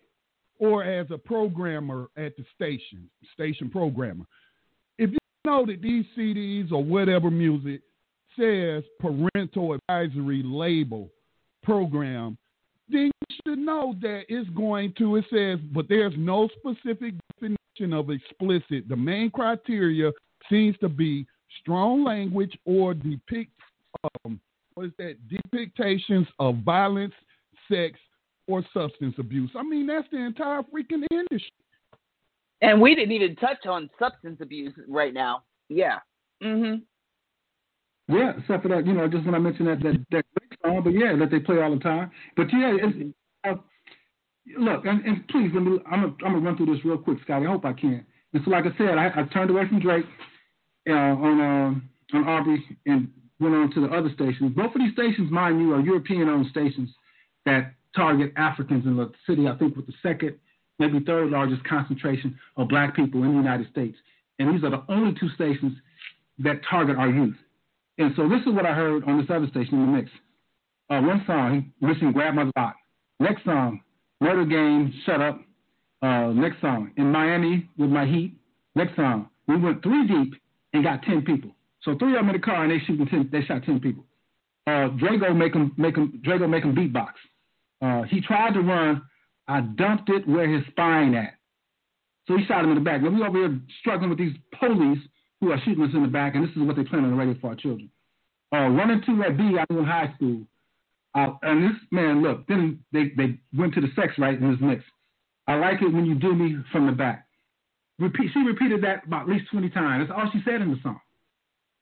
[0.60, 4.25] or as a programmer at the station, station programmer,
[4.97, 7.82] if you know that these CDs or whatever music
[8.38, 11.10] says parental advisory label
[11.63, 12.38] program,
[12.89, 17.93] then you should know that it's going to, it says, but there's no specific definition
[17.93, 18.88] of explicit.
[18.88, 20.12] The main criteria
[20.49, 21.25] seems to be
[21.61, 23.51] strong language or depict
[24.25, 24.39] um,
[24.73, 25.15] what is that
[25.53, 27.13] depictions of violence,
[27.71, 27.97] sex,
[28.47, 29.49] or substance abuse.
[29.57, 31.51] I mean, that's the entire freaking industry.
[32.61, 35.43] And we didn't even touch on substance abuse right now.
[35.69, 35.99] Yeah.
[36.43, 36.81] Mm Mhm.
[38.07, 40.25] Yeah, except for that, you know, just when I mentioned that that, that
[40.63, 42.11] song, but yeah, that they play all the time.
[42.37, 43.55] But yeah, it's, uh,
[44.59, 47.17] look, and, and please, let me, I'm gonna, I'm gonna run through this real quick,
[47.23, 47.47] Scotty.
[47.47, 48.05] I hope I can.
[48.33, 50.05] And so, like I said, I, I turned away from Drake
[50.89, 54.54] uh, on uh, on Aubrey and went on to the other stations.
[54.56, 56.89] Both of these stations, mind you, are European-owned stations
[57.45, 59.48] that target Africans in the city.
[59.48, 60.36] I think with the second,
[60.80, 63.98] maybe third largest concentration of Black people in the United States.
[64.39, 65.74] And these are the only two stations
[66.39, 67.36] that target our youth.
[67.98, 70.12] And so this is what I heard on this other station in the mix.
[70.89, 72.76] Uh, one song, "Listen, Grab My Lot."
[73.19, 73.82] Next song,
[74.19, 75.41] Murder Game, Shut Up.
[76.02, 78.38] Uh, next song, In Miami with My Heat.
[78.76, 80.36] Next song, we went three deep
[80.75, 81.51] and got 10 people.
[81.83, 84.05] So three of them in the car and they shooting 10, they shot 10 people.
[84.67, 87.13] Uh, Drago make him, make him, Drago make him beatbox.
[87.81, 89.01] Uh, he tried to run.
[89.47, 91.35] I dumped it where his spine at.
[92.27, 93.03] So he shot him in the back.
[93.03, 94.99] Now we over here struggling with these police
[95.39, 97.17] who are shooting us in the back, and this is what they plan on the
[97.17, 97.89] radio for our children.
[98.51, 100.41] Uh, one and two at B, I was in high school.
[101.13, 104.59] Uh, and this man, look, then they, they went to the sex right in this
[104.59, 104.83] mix.
[105.47, 107.24] I like it when you do me from the back.
[107.99, 108.31] Repeat.
[108.34, 110.08] She repeated that about at least 20 times.
[110.08, 110.99] That's all she said in the song.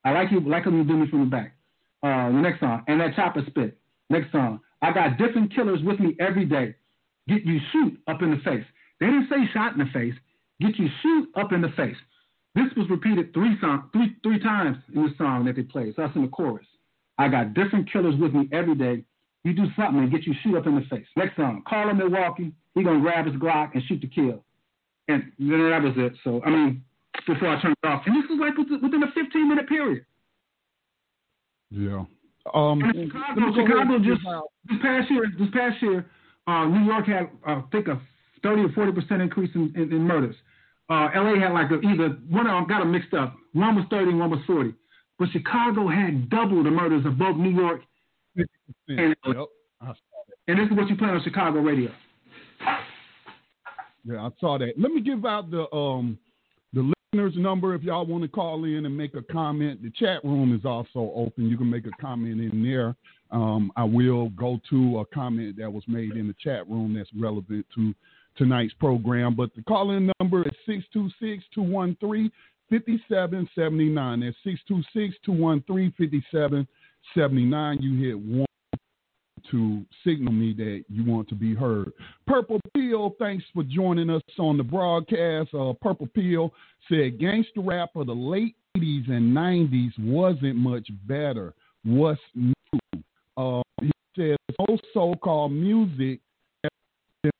[0.06, 1.56] I like you, like when you do me from the back.
[2.04, 3.78] Uh, the next song, and that chopper spit.
[4.10, 6.76] Next song, I got different killers with me every day.
[7.30, 8.65] Get you shoot up in the face.
[8.99, 10.13] They didn't say shot in the face.
[10.60, 11.95] Get you shoot up in the face.
[12.56, 15.95] This was repeated three song, three three times in the song that they played.
[15.95, 16.67] So that's in the chorus.
[17.17, 19.06] I got different killers with me every day.
[19.45, 21.08] You do something and get you shoot up in the face.
[21.15, 22.52] Next song, call him Milwaukee.
[22.76, 24.43] He gonna grab his Glock and shoot to kill
[25.08, 26.13] and then that was it.
[26.24, 26.84] So I mean,
[27.28, 30.06] before I turned it off, and this was like within a 15 minute period.
[31.70, 32.06] Yeah.
[32.54, 34.22] Um, and Chicago, Chicago just
[34.66, 36.06] this past year, this past year,
[36.48, 38.02] uh, New York had uh, I think a
[38.44, 40.36] 30 or 40 percent increase in, in, in murders.
[40.89, 43.36] Uh, LA had like a, either one of them got them mixed up.
[43.54, 44.74] One was 30, one was 40.
[45.18, 47.82] But Chicago had double the murders of both New York
[48.88, 49.36] and, yep.
[50.48, 51.92] and this is what you play on Chicago radio.
[54.06, 54.74] Yeah, I saw that.
[54.78, 56.18] Let me give out the um
[56.74, 59.82] the listeners' number if y'all want to call in and make a comment.
[59.82, 61.48] The chat room is also open.
[61.48, 62.96] You can make a comment in there.
[63.32, 67.10] Um, I will go to a comment that was made in the chat room that's
[67.18, 67.94] relevant to
[68.38, 69.36] tonight's program.
[69.36, 72.32] But the call in number is 626 213
[72.70, 74.20] 5779.
[74.20, 77.82] That's 626 213 5779.
[77.82, 78.46] You hit one
[79.54, 81.94] to signal me that you want to be heard.
[82.26, 85.54] Purple Peel, thanks for joining us on the broadcast.
[85.54, 86.52] Uh, Purple Peel
[86.89, 91.54] said gangster rap of the late 80s and 90s wasn't much better.
[91.86, 92.54] What's new?
[93.38, 94.38] Uh, he says
[94.68, 96.20] no so-called music.
[97.24, 97.32] The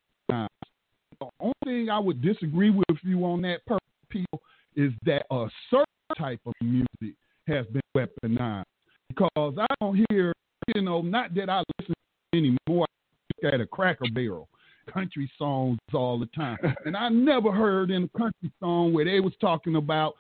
[1.40, 4.42] only thing I would disagree with you on that, Purple Peel,
[4.76, 7.16] is that a certain type of music
[7.48, 8.66] has been weaponized
[9.10, 10.32] because I don't hear,
[10.76, 11.93] you know, not that I listen
[12.34, 12.86] anymore.
[12.88, 14.50] I look at a cracker barrel
[14.92, 16.58] country songs all the time.
[16.86, 20.16] And I never heard in a country song where they was talking about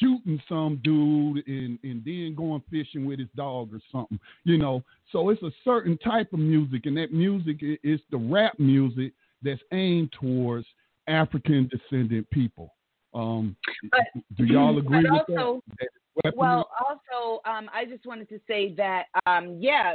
[0.00, 4.18] shooting some dude and, and then going fishing with his dog or something.
[4.44, 8.58] You know, so it's a certain type of music, and that music is the rap
[8.58, 10.66] music that's aimed towards
[11.06, 12.74] African descendant people.
[13.14, 13.56] Um,
[13.90, 14.00] but,
[14.36, 15.88] do y'all agree with also, that?
[16.34, 19.94] Well, also, um, I just wanted to say that, um, yeah,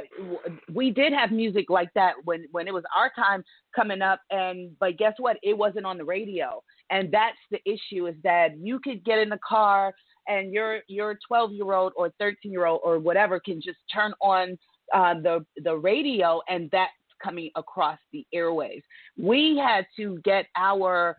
[0.73, 3.43] we did have music like that when, when it was our time
[3.75, 5.37] coming up, and but guess what?
[5.43, 9.29] It wasn't on the radio, and that's the issue is that you could get in
[9.29, 9.93] the car
[10.27, 14.13] and your your 12 year old or 13 year old or whatever can just turn
[14.21, 14.57] on
[14.93, 18.83] uh, the the radio, and that's coming across the airwaves.
[19.17, 21.15] We had to get our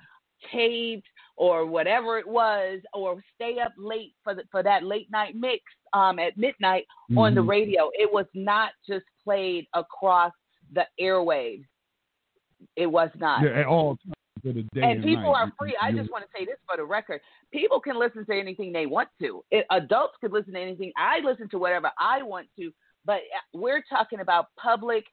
[0.52, 5.34] tapes or whatever it was, or stay up late for the, for that late night
[5.36, 7.18] mix um, at midnight mm-hmm.
[7.18, 7.50] on the mm-hmm.
[7.50, 7.90] radio.
[7.94, 10.32] It was not just played across
[10.72, 11.64] the airwaves.
[12.76, 13.42] It was not.
[13.42, 13.98] Yeah, at all
[14.44, 15.48] and, and people night.
[15.48, 15.76] are free.
[15.80, 17.20] I just want to say this for the record:
[17.52, 19.42] people can listen to anything they want to.
[19.50, 20.92] It, adults could listen to anything.
[20.96, 22.70] I listen to whatever I want to,
[23.04, 25.04] but uh, we're talking about public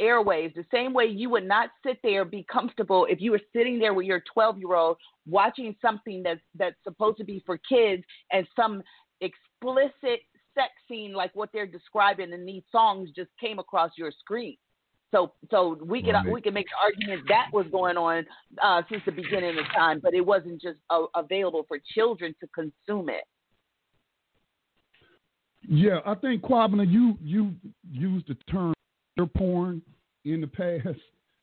[0.00, 3.78] airwaves the same way you would not sit there be comfortable if you were sitting
[3.78, 8.02] there with your 12 year old watching something that's that's supposed to be for kids
[8.32, 8.82] and some
[9.20, 10.20] explicit
[10.54, 14.56] sex scene like what they're describing in these songs just came across your screen
[15.14, 16.32] so so we can right.
[16.32, 18.24] we can make the argument that was going on
[18.62, 22.46] uh, since the beginning of time but it wasn't just uh, available for children to
[22.48, 23.24] consume it
[25.68, 27.54] yeah, I think Kwabena, you you
[27.90, 28.74] used the term
[29.34, 29.82] porn
[30.24, 30.98] in the past.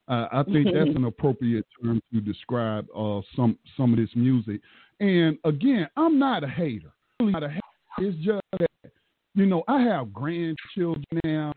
[0.08, 4.62] Uh, I think that's an appropriate term to describe uh, some some of this music.
[5.00, 6.92] And again, I'm not a hater.
[7.20, 7.62] I'm not a hater.
[8.00, 8.92] It's just that
[9.36, 11.54] you know I have grandchildren now,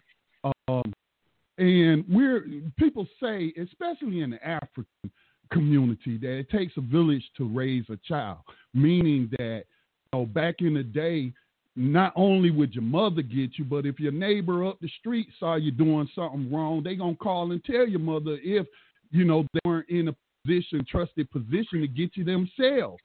[0.68, 0.92] um,
[1.58, 2.46] and we're
[2.78, 5.10] people say, especially in the African
[5.50, 8.38] community, that it takes a village to raise a child.
[8.74, 9.64] Meaning that
[10.12, 11.32] you know, back in the day,
[11.74, 15.54] not only would your mother get you, but if your neighbor up the street saw
[15.54, 18.66] you doing something wrong, they gonna call and tell your mother if
[19.10, 23.02] you know they weren't in a position, trusted position to get you themselves.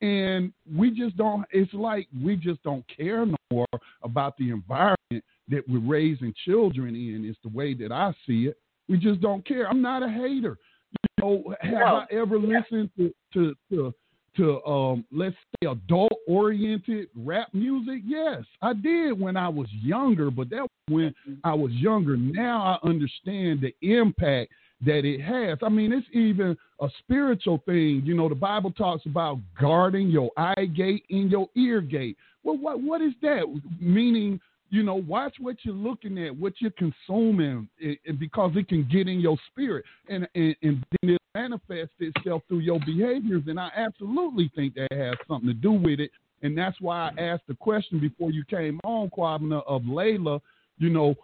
[0.00, 1.44] And we just don't.
[1.50, 3.66] It's like we just don't care no more
[4.02, 7.24] about the environment that we're raising children in.
[7.24, 8.58] Is the way that I see it.
[8.88, 9.68] We just don't care.
[9.68, 10.56] I'm not a hater.
[10.92, 11.84] You know, have no.
[11.84, 13.94] I ever listened to to, to
[14.38, 18.02] to um, let's say adult oriented rap music?
[18.06, 22.16] Yes, I did when I was younger, but that when I was younger.
[22.16, 24.50] Now I understand the impact
[24.86, 25.58] that it has.
[25.62, 28.02] I mean, it's even a spiritual thing.
[28.04, 32.16] You know, the Bible talks about guarding your eye gate and your ear gate.
[32.44, 33.42] Well, what what is that?
[33.80, 34.40] Meaning
[34.70, 38.86] you know, watch what you're looking at, what you're consuming, it, it, because it can
[38.90, 43.44] get in your spirit and, and, and then it manifests itself through your behaviors.
[43.46, 46.10] And I absolutely think that has something to do with it.
[46.42, 50.40] And that's why I asked the question before you came on, Kwabena, of Layla,
[50.78, 51.14] you know,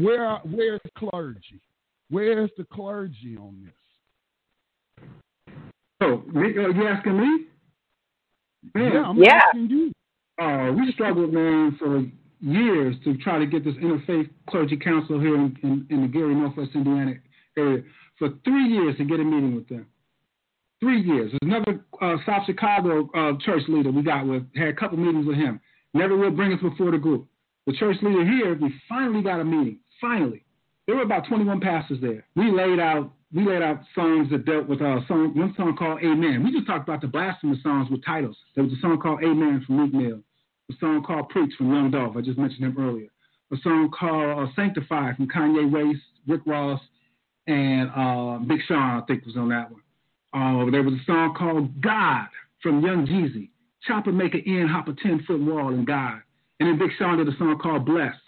[0.00, 1.60] where where's the clergy?
[2.10, 5.08] Where's the clergy on this?
[6.00, 7.46] Oh, you asking me?
[8.74, 9.40] Man, yeah, I'm yeah.
[9.46, 9.92] asking you.
[10.38, 12.04] Uh, we struggled, man, for
[12.46, 16.34] years to try to get this interfaith clergy council here in, in, in the Gary,
[16.34, 17.14] Northwest Indiana
[17.58, 17.82] area
[18.18, 19.86] for three years to get a meeting with them.
[20.80, 21.32] Three years.
[21.32, 25.26] There's another uh, South Chicago uh, church leader we got with, had a couple meetings
[25.26, 25.60] with him.
[25.94, 27.26] Never will bring us before the group.
[27.66, 29.80] The church leader here, we finally got a meeting.
[30.00, 30.44] Finally.
[30.86, 32.24] There were about 21 pastors there.
[32.36, 35.98] We laid out we laid out songs that dealt with uh, song, one song called
[35.98, 36.44] Amen.
[36.44, 38.36] We just talked about the blasphemous songs with titles.
[38.54, 40.22] There was a song called Amen from Meek Mill
[40.70, 42.16] a song called Preach from Young Dolph.
[42.16, 43.08] I just mentioned him earlier.
[43.52, 46.80] A song called uh, Sanctified from Kanye West, Rick Ross,
[47.46, 49.82] and uh, Big Sean, I think, was on that one.
[50.34, 52.26] Uh, there was a song called God
[52.62, 53.50] from Young Jeezy,
[53.86, 56.20] Chopper make an end, hop a 10 foot wall and God.
[56.58, 58.18] And then Big Sean did a song called Blessed.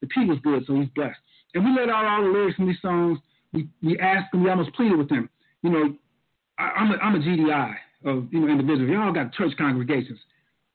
[0.00, 1.18] The P was good, so he's blessed.
[1.54, 3.18] And we let out all the lyrics from these songs.
[3.52, 5.28] We, we asked them, we almost pleaded with them.
[5.62, 5.94] You know,
[6.58, 8.90] I, am a, I'm a GDI of you know individuals.
[8.90, 10.18] Y'all got church congregations.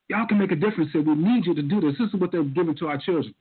[0.10, 1.02] Y'all can make a difference here.
[1.04, 1.96] We need you to do this.
[2.00, 3.34] This is what they're giving to our children.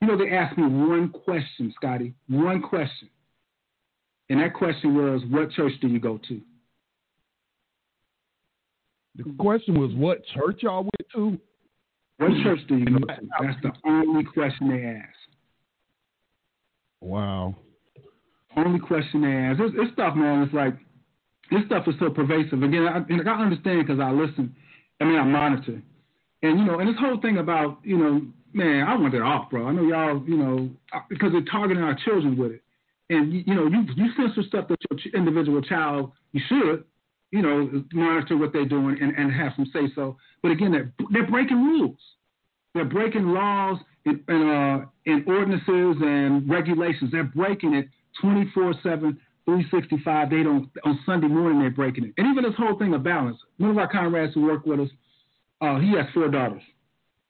[0.00, 3.08] You know, they asked me one question, Scotty, one question.
[4.28, 6.40] And that question was, what church do you go to?
[9.16, 11.38] The question was, what church y'all went to?
[12.18, 13.14] What church do you go to?
[13.40, 15.16] That's the only question they asked.
[17.00, 17.54] Wow.
[18.56, 19.60] Only question they asked.
[19.60, 20.42] It's, it's stuff, man.
[20.42, 20.74] It's like,
[21.50, 22.62] this stuff is so pervasive.
[22.62, 24.54] Again, I, and I understand because I listen.
[25.00, 25.80] I mean, I monitor.
[26.42, 28.22] And, you know, and this whole thing about, you know,
[28.52, 29.66] man, I want that off, bro.
[29.66, 30.70] I know y'all, you know,
[31.08, 32.62] because they're targeting our children with it.
[33.08, 36.84] And, you, you know, you, you censor stuff that your individual child, you should,
[37.30, 40.16] you know, monitor what they're doing and, and have some say so.
[40.42, 41.98] But again, they're, they're breaking rules.
[42.74, 47.10] They're breaking laws and, and, uh, and ordinances and regulations.
[47.12, 47.88] They're breaking it
[48.20, 50.30] 24 7, 365.
[50.30, 52.14] They don't, on Sunday morning, they're breaking it.
[52.18, 53.38] And even this whole thing of balance.
[53.58, 54.88] One of our comrades who work with us,
[55.60, 56.62] uh, he has four daughters.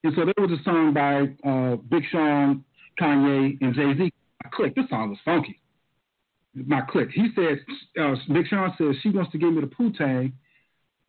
[0.04, 2.64] And so there was a song by uh, Big Sean,
[3.00, 4.12] Kanye, and Jay Z.
[4.44, 4.76] I clicked.
[4.76, 5.60] This song was funky.
[6.54, 7.10] My click.
[7.12, 7.58] He said,
[8.00, 10.32] uh, Big Sean says, she wants to give me the Poo Tang.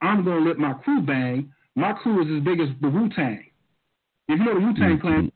[0.01, 1.51] I'm going to let my crew bang.
[1.75, 3.45] My crew is as big as the Wu Tang.
[4.27, 5.07] If you know the Wu Tang mm-hmm.
[5.07, 5.31] clan,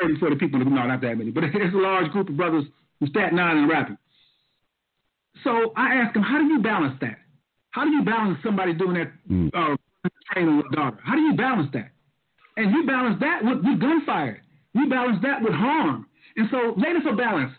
[0.00, 2.64] 30, 40 people, no, not that many, but it's a large group of brothers
[2.98, 3.98] from Staten Island and rapping.
[5.44, 7.18] So I asked him, how do you balance that?
[7.70, 9.50] How do you balance somebody doing that, mm.
[9.54, 9.76] uh,
[10.32, 10.98] training with daughter?
[11.02, 11.90] How do you balance that?
[12.56, 14.42] And you balance that with, with gunfire.
[14.74, 16.06] You balance that with harm.
[16.36, 17.52] And so, ladies for balance,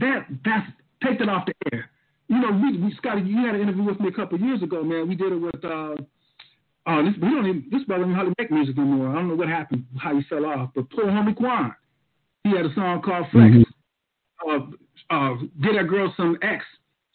[0.00, 0.66] that that's
[1.02, 1.90] take that off the air.
[2.28, 4.62] You know, we, we Scotty, you had an interview with me a couple of years
[4.62, 5.08] ago, man.
[5.08, 5.94] We did it with uh,
[6.86, 9.10] uh this we don't even this brother don't hardly make music anymore.
[9.10, 10.70] I don't know what happened, how he fell off.
[10.74, 11.74] But poor homie Quan,
[12.42, 13.54] he had a song called Flex.
[13.54, 14.50] Mm-hmm.
[14.50, 14.58] Uh,
[15.10, 16.64] uh, get that girl some X.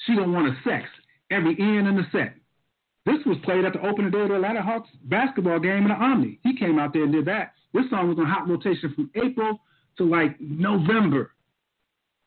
[0.05, 0.85] She don't want a sex.
[1.31, 2.35] Every end in the set.
[3.09, 5.95] This was played at the opening day of the Atlanta Hawks basketball game in the
[5.95, 6.39] Omni.
[6.43, 7.53] He came out there and did that.
[7.73, 9.59] This song was on hot rotation from April
[9.97, 11.31] to like November.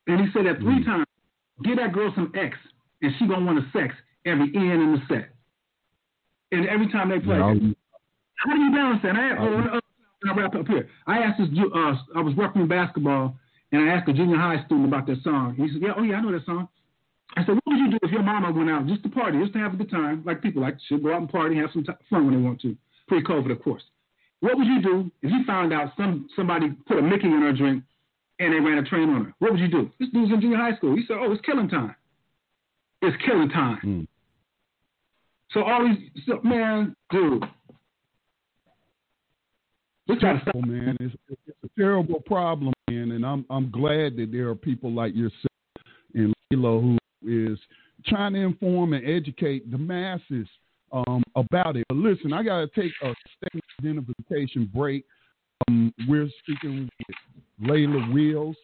[0.09, 1.07] And he said that 3 mm times.
[1.63, 2.57] Get that girl some X,
[3.03, 3.95] and she gonna want a sex
[4.27, 5.31] every end in the set.
[6.51, 9.15] And every time they play, how do you balance that?
[9.15, 9.81] I, oh,
[10.29, 10.89] I wrap up here.
[11.07, 11.49] I asked this.
[11.57, 13.37] Uh, I was working basketball,
[13.71, 15.55] and I asked a junior high student about that song.
[15.57, 16.69] He said, "Yeah, oh yeah, I know that song."
[17.37, 19.53] I said, what would you do if your mama went out just to party, just
[19.55, 21.85] to have a good time, like people like to go out and party, have some
[21.85, 22.77] t- fun when they want to,
[23.09, 23.83] pre-COVID, of course.
[24.41, 27.53] What would you do if you found out some somebody put a Mickey in her
[27.53, 27.85] drink
[28.41, 29.35] and they ran a train on her?
[29.39, 29.91] What would you do?
[30.01, 30.97] This dude's in junior high school.
[30.97, 31.95] He said, oh, it's killing time.
[33.03, 33.81] It's killing time.
[33.85, 34.07] Mm.
[35.53, 37.45] So all these, so, man, dude.
[40.09, 40.97] This terrible, man.
[40.99, 45.15] It's, it's a terrible problem, man, and I'm I'm glad that there are people like
[45.15, 45.47] yourself
[46.15, 47.59] and Lilo who is
[48.07, 50.49] trying to inform and educate the masses
[50.93, 51.85] um, about it.
[51.89, 55.05] But listen, I got to take a statement identification break.
[55.69, 58.57] Um, we're speaking with Layla Wheels.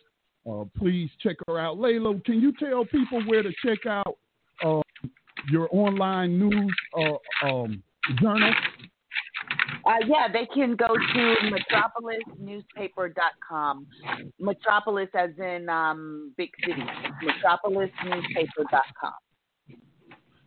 [0.49, 1.77] Uh, please check her out.
[1.77, 4.19] Layla, can you tell people where to check out
[4.65, 4.81] uh,
[5.51, 7.83] your online news uh, um,
[8.21, 8.53] journal?
[9.87, 11.37] Uh, yeah, they can go to
[12.43, 13.87] metropolisnewspaper.com.
[14.39, 16.83] Metropolis, as in um, big city.
[17.25, 19.13] Metropolisnewspaper.com.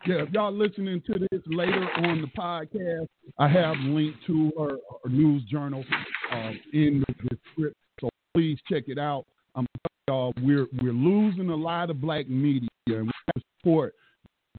[0.08, 4.78] Yeah, if y'all listening to this later on the podcast, I have linked to her,
[5.08, 5.84] news journal
[6.32, 7.76] uh, in the description.
[8.00, 9.26] So please check it out.
[9.54, 9.68] I'm
[10.08, 13.94] y'all, we're we're losing a lot of black media, and we have to support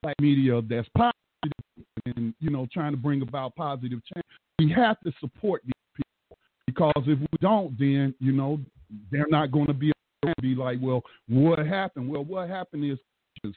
[0.01, 1.13] black media that's positive
[2.05, 4.22] and you know trying to bring about positive change
[4.59, 6.37] we have to support these people
[6.67, 8.59] because if we don't, then you know
[9.11, 9.91] they're not going to be
[10.41, 12.09] be like, well, what happened?
[12.09, 12.97] Well, what happened is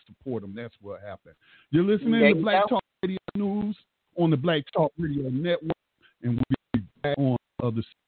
[0.06, 0.52] support them.
[0.56, 1.34] That's what happened.
[1.70, 3.76] You're listening to Black Talk Radio News
[4.18, 5.76] on the Black Talk Radio Network,
[6.22, 6.42] and we'll
[6.72, 8.05] be back on the other side.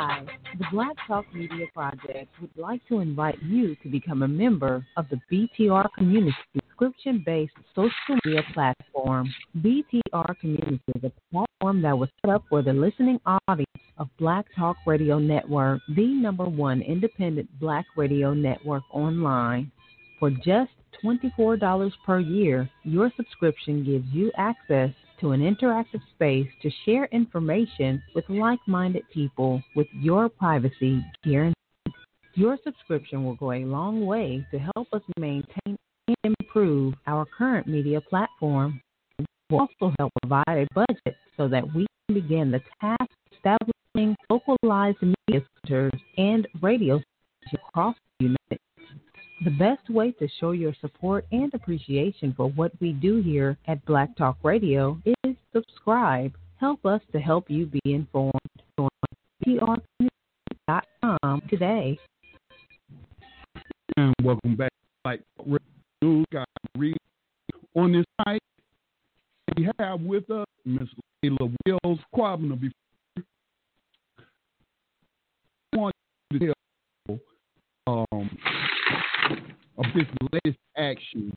[0.00, 0.22] Hi,
[0.56, 5.06] the Black Talk Media Project would like to invite you to become a member of
[5.08, 7.90] the BTR Community subscription based social
[8.24, 9.28] media platform.
[9.56, 14.46] BTR Community is a platform that was set up for the listening audience of Black
[14.56, 19.72] Talk Radio Network, the number one independent black radio network online.
[20.20, 20.70] For just
[21.04, 24.90] $24 per year, your subscription gives you access
[25.20, 31.54] to an interactive space to share information with like minded people with your privacy guaranteed.
[32.34, 35.76] Your subscription will go a long way to help us maintain
[36.24, 38.80] and improve our current media platform.
[39.18, 43.32] It will also help provide a budget so that we can begin the task of
[43.36, 47.00] establishing localized media centers and radio
[47.42, 48.67] stations across the United States.
[49.44, 53.84] The best way to show your support and appreciation for what we do here at
[53.86, 56.32] Black Talk Radio is subscribe.
[56.56, 58.32] Help us to help you be informed.
[58.76, 58.88] Join
[59.46, 61.98] BTRCommunity.com today
[63.98, 64.70] and welcome back.
[65.04, 65.22] Like
[66.02, 66.96] news, got read
[67.74, 68.40] on this night.
[69.56, 70.88] We have with us Miss
[71.24, 72.60] Layla Wills Kwabena.
[72.60, 72.72] Before
[75.72, 75.94] I want
[76.32, 76.54] to
[77.06, 77.18] tell
[78.12, 78.30] um,
[79.78, 81.32] of this latest action.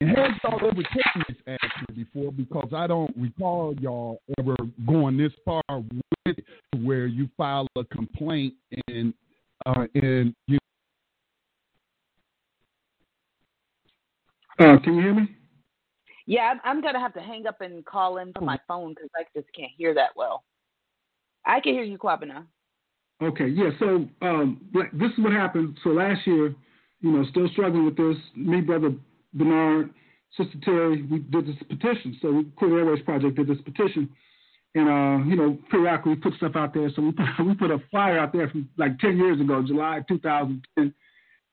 [0.00, 2.32] And has y'all ever taken this action before?
[2.32, 6.44] Because I don't recall y'all ever going this far with it,
[6.82, 8.54] where you file a complaint
[8.88, 9.14] and
[9.64, 10.58] uh, and you
[14.58, 15.28] Uh, can you hear me?
[16.24, 19.10] Yeah, I'm, I'm gonna have to hang up and call in from my phone because
[19.14, 20.44] I just can't hear that well.
[21.44, 22.44] I can hear you, Kwabena.
[23.22, 23.70] Okay, yeah.
[23.78, 25.78] So um, this is what happened.
[25.84, 26.54] So last year,
[27.06, 28.16] you know, still struggling with this.
[28.34, 28.92] Me, brother
[29.32, 29.90] Bernard,
[30.36, 32.18] sister Terry, we did this petition.
[32.20, 34.08] So we, Clear Airwaves Project did this petition,
[34.74, 36.90] and uh, you know, periodically we put stuff out there.
[36.96, 40.00] So we put, we put a flyer out there from like 10 years ago, July
[40.08, 40.92] 2010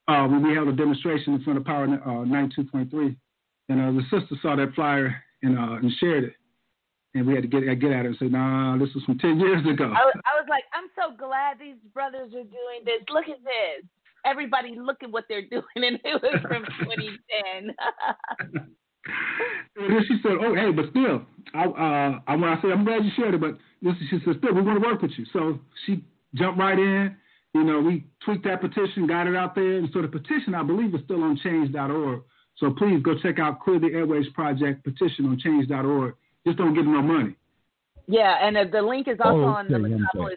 [0.08, 3.16] uh, when we held a demonstration in front of Power uh, 92.3.
[3.68, 6.34] And uh, the sister saw that flyer and, uh, and shared it.
[7.14, 9.38] And we had to get, get at it and say, nah, this was from 10
[9.38, 9.84] years ago.
[9.84, 13.06] I was, I was like, I'm so glad these brothers are doing this.
[13.08, 13.86] Look at this.
[14.24, 15.64] Everybody look at what they're doing.
[15.76, 17.74] And it was from 2010.
[18.48, 18.66] and
[19.76, 21.22] then she said, "Oh, hey, but still,
[21.54, 24.36] I, uh, I when I said I'm glad you shared it, but this, she said,
[24.38, 26.04] still, we want to work with you." So she
[26.34, 27.16] jumped right in,
[27.54, 29.78] you know, we tweaked that petition, got it out there.
[29.78, 32.22] And so the petition, I believe, is still on change.org.
[32.56, 36.14] So please go check out Clear the Airwaves Project petition on change.org.
[36.46, 37.36] Just don't give them no money.
[38.06, 40.36] Yeah, and uh, the link is also oh, okay, on the Metropolis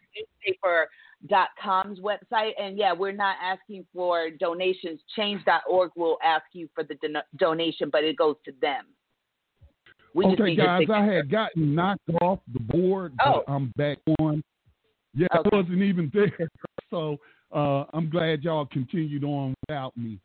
[1.29, 2.51] newspaper.com's website.
[2.59, 4.99] And yeah, we're not asking for donations.
[5.15, 8.85] Change.org will ask you for the don- donation, but it goes to them.
[10.13, 13.43] We okay, guys, I had gotten knocked off the board, oh.
[13.47, 14.43] I'm back on.
[15.13, 15.49] Yeah, okay.
[15.51, 16.49] I wasn't even there.
[16.89, 17.17] So
[17.53, 20.19] uh, I'm glad y'all continued on without me.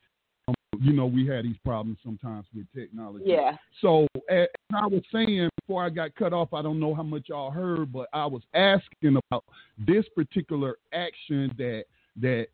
[0.82, 3.24] You know, we had these problems sometimes with technology.
[3.26, 3.56] Yeah.
[3.80, 7.28] So as I was saying before I got cut off, I don't know how much
[7.28, 9.44] y'all heard, but I was asking about
[9.78, 11.84] this particular action that
[12.20, 12.48] that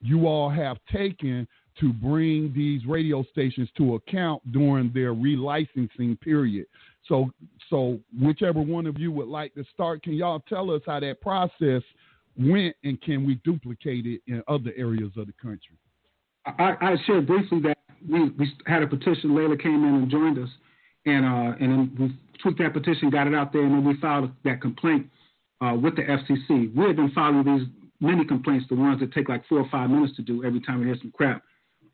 [0.00, 1.46] you all have taken
[1.80, 6.66] to bring these radio stations to account during their relicensing period.
[7.06, 7.30] So,
[7.70, 11.20] so whichever one of you would like to start, can y'all tell us how that
[11.20, 11.82] process
[12.36, 15.76] went, and can we duplicate it in other areas of the country?
[16.58, 17.78] I, I shared briefly that
[18.08, 19.30] we, we had a petition.
[19.30, 20.48] Layla came in and joined us,
[21.06, 23.96] and uh, and then we tweaked that petition, got it out there, and then we
[24.00, 25.08] filed that complaint
[25.60, 26.74] uh, with the FCC.
[26.74, 27.68] We had been filing these
[28.00, 30.80] many complaints, the ones that take like four or five minutes to do every time
[30.80, 31.42] we hear some crap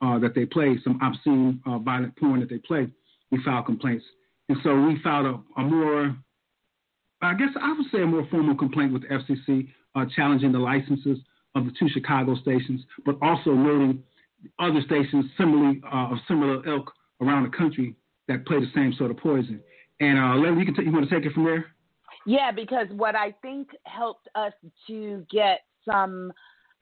[0.03, 2.89] uh, that they play, some obscene, uh, violent porn that they play.
[3.31, 4.05] We file complaints.
[4.49, 6.15] And so we filed a, a, more,
[7.23, 10.59] I guess I would say a more formal complaint with the FCC, uh, challenging the
[10.59, 11.19] licenses
[11.55, 14.03] of the two Chicago stations, but also noting
[14.59, 17.95] other stations similarly uh, of similar ilk around the country
[18.29, 19.61] that play the same sort of poison.
[20.01, 21.67] And uh, Larry, you can t- you want to take it from there?
[22.27, 24.53] Yeah, because what I think helped us
[24.87, 26.33] to get some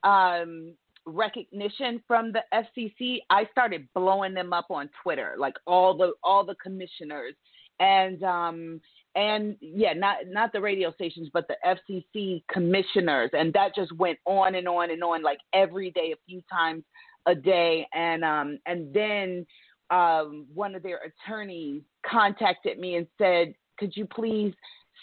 [0.03, 0.73] um,
[1.05, 6.45] recognition from the FCC, I started blowing them up on Twitter, like all the all
[6.45, 7.35] the commissioners
[7.79, 8.81] and um
[9.15, 14.17] and yeah, not not the radio stations, but the FCC commissioners, and that just went
[14.25, 16.83] on and on and on, like every day, a few times
[17.25, 19.45] a day, and um and then
[19.89, 24.53] um one of their attorneys contacted me and said, could you please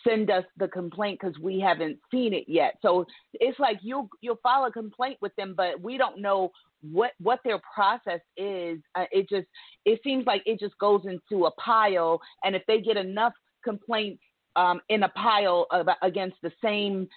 [0.07, 2.77] send us the complaint because we haven't seen it yet.
[2.83, 6.51] So it's like you'll you'll file a complaint with them, but we don't know
[6.83, 8.79] what what their process is.
[8.95, 9.47] Uh, it just
[9.85, 13.33] it seems like it just goes into a pile, and if they get enough
[13.65, 14.23] complaints
[14.57, 17.09] um, in a pile of, against the same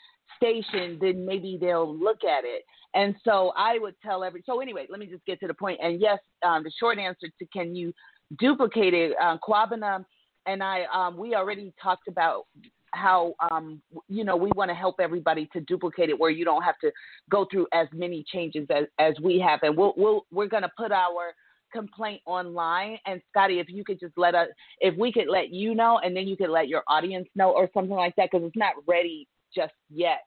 [0.43, 2.63] station, then maybe they'll look at it.
[2.93, 4.43] And so I would tell every.
[4.45, 5.79] So anyway, let me just get to the point.
[5.81, 7.93] And yes, um, the short answer to can you
[8.39, 9.13] duplicate it?
[9.21, 10.05] Uh, Kwabena
[10.45, 12.45] and I um, we already talked about
[12.91, 16.61] how um, you know we want to help everybody to duplicate it where you don't
[16.61, 16.91] have to
[17.31, 20.71] go through as many changes as, as we have and we'll, we'll we're going to
[20.77, 21.33] put our
[21.73, 22.99] complaint online.
[23.07, 24.47] And Scotty, if you could just let us,
[24.79, 27.67] if we could let you know, and then you could let your audience know, or
[27.73, 30.19] something like that, because it's not ready just yet.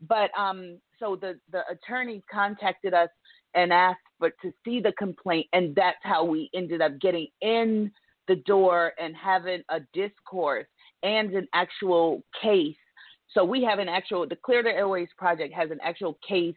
[0.00, 3.08] But um, so the the attorneys contacted us
[3.54, 7.90] and asked for to see the complaint, and that's how we ended up getting in
[8.26, 10.66] the door and having a discourse
[11.02, 12.76] and an actual case.
[13.32, 16.56] So we have an actual the Clear the Airwaves project has an actual case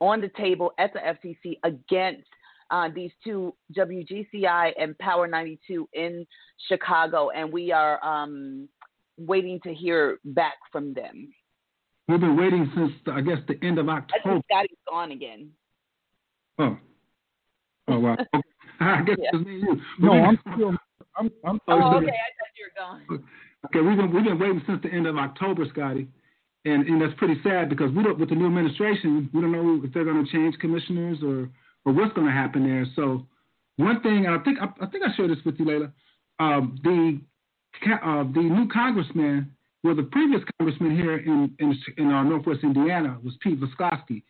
[0.00, 2.26] on the table at the FCC against
[2.70, 6.26] uh, these two WGCI and Power 92 in
[6.68, 8.68] Chicago, and we are um,
[9.18, 11.32] waiting to hear back from them.
[12.10, 14.18] We've been waiting since I guess the end of October.
[14.24, 15.50] I think Scotty's gone again.
[16.58, 16.76] Oh.
[17.88, 18.16] Oh wow.
[18.80, 19.30] I guess yeah.
[19.32, 19.80] it's me you.
[20.00, 20.74] No, I'm still.
[21.16, 21.30] I'm.
[21.44, 22.06] I'm oh, okay.
[22.06, 23.24] I thought you were gone.
[23.66, 26.08] Okay, we've been we've been waiting since the end of October, Scotty,
[26.64, 29.80] and and that's pretty sad because we don't with the new administration we don't know
[29.84, 31.48] if they're going to change commissioners or
[31.84, 32.86] or what's going to happen there.
[32.96, 33.26] So
[33.76, 35.92] one thing, and I think I, I think I shared this with you, Layla.
[36.40, 37.20] Um, the
[38.02, 39.52] uh, the new congressman,
[39.82, 44.22] well, the previous congressman here in in, in uh, Northwest Indiana was Pete Visclosky,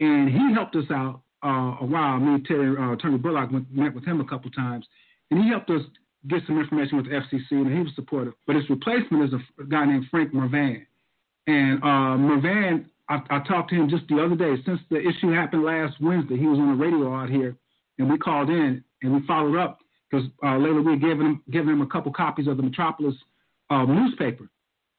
[0.00, 2.18] and he helped us out uh, a while.
[2.18, 4.86] Me, Terry, uh, Attorney Bullock went, met with him a couple times,
[5.30, 5.82] and he helped us
[6.28, 8.34] get some information with the FCC, and he was supportive.
[8.46, 10.84] But his replacement is a, a guy named Frank Mrvan,
[11.46, 14.60] and uh, Mrvan I, I, talked to him just the other day.
[14.66, 17.56] Since the issue happened last Wednesday, he was on the radio out here,
[17.98, 19.78] and we called in and we followed up
[20.10, 23.14] because uh, later we gave him given him a couple copies of the Metropolis
[23.70, 24.48] uh, newspaper.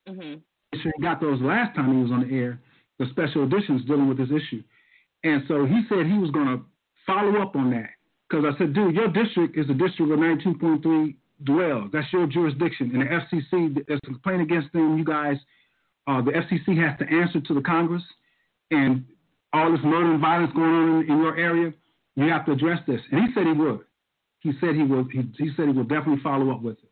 [0.07, 0.35] Mm-hmm.
[0.71, 2.61] He got those last time he was on the air,
[2.99, 4.63] the special editions dealing with this issue.
[5.23, 6.61] And so he said he was going to
[7.05, 7.89] follow up on that
[8.29, 11.89] because I said, dude, your district is a district of 92.3 dwells.
[11.91, 12.91] That's your jurisdiction.
[12.93, 14.97] And the FCC, there's a complaint against them.
[14.97, 15.37] You guys
[16.09, 18.01] uh, the FCC has to answer to the Congress,
[18.71, 19.05] and
[19.53, 21.71] all this murder and violence going on in, in your area,
[22.15, 22.99] you have to address this.
[23.11, 23.81] And he said he would.
[24.39, 25.03] He said he will.
[25.11, 26.88] He, he said he will definitely follow up with it.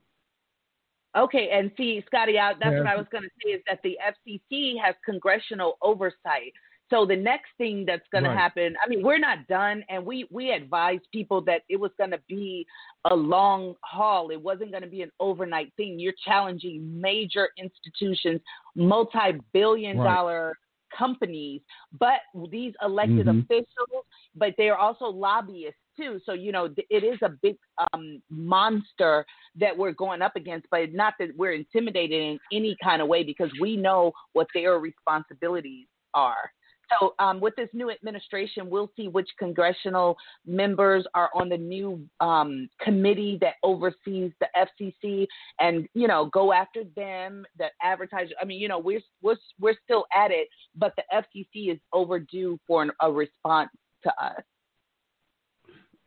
[1.15, 2.55] Okay, and see, Scotty, out.
[2.59, 2.79] That's yeah.
[2.79, 6.53] what I was going to say is that the FCC has congressional oversight.
[6.89, 8.33] So the next thing that's going right.
[8.33, 11.91] to happen, I mean, we're not done, and we we advised people that it was
[11.97, 12.65] going to be
[13.09, 14.29] a long haul.
[14.29, 15.99] It wasn't going to be an overnight thing.
[15.99, 18.39] You're challenging major institutions,
[18.75, 20.97] multi-billion-dollar right.
[20.97, 21.61] companies,
[21.99, 22.19] but
[22.51, 23.39] these elected mm-hmm.
[23.39, 24.05] officials,
[24.35, 26.19] but they are also lobbyists too.
[26.25, 27.57] So you know, it is a big
[27.93, 29.25] um, monster
[29.55, 33.23] that we're going up against, but not that we're intimidated in any kind of way
[33.23, 36.51] because we know what their responsibilities are.
[36.99, 42.07] So, um, with this new administration, we'll see which congressional members are on the new
[42.19, 45.27] um, committee that oversees the FCC,
[45.59, 47.45] and you know, go after them.
[47.59, 48.33] That advertiser.
[48.41, 52.57] I mean, you know, we're we're we're still at it, but the FCC is overdue
[52.65, 53.69] for an, a response
[54.03, 54.41] to us.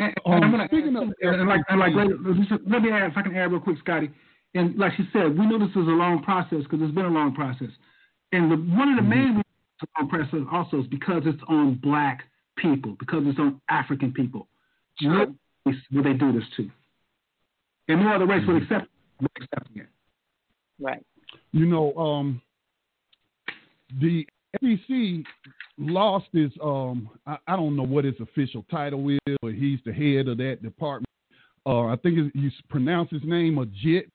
[0.00, 3.36] And, um, I'm speaking of, and like, and like, let me add, if I can
[3.36, 4.10] add real quick, Scotty.
[4.54, 7.10] And like she said, we know this is a long process because it's been a
[7.10, 7.68] long process.
[8.32, 9.36] And the, one of the mm-hmm.
[9.36, 9.42] main
[10.00, 12.22] oppressive also is because it's on black
[12.56, 14.48] people, because it's on African people.
[15.00, 15.26] Sure.
[15.26, 15.34] No
[15.66, 16.70] will they do this to?
[17.88, 18.86] And no other race will accept
[19.36, 19.88] accepting it.
[20.78, 21.04] Right.
[21.52, 22.40] You know, um,
[24.00, 24.26] the
[24.56, 25.24] FCC
[25.78, 29.92] lost his um I, I, don't know what his official title is, but he's the
[29.92, 31.06] head of that department.
[31.66, 34.10] Uh, I think you pronounce his name Ajit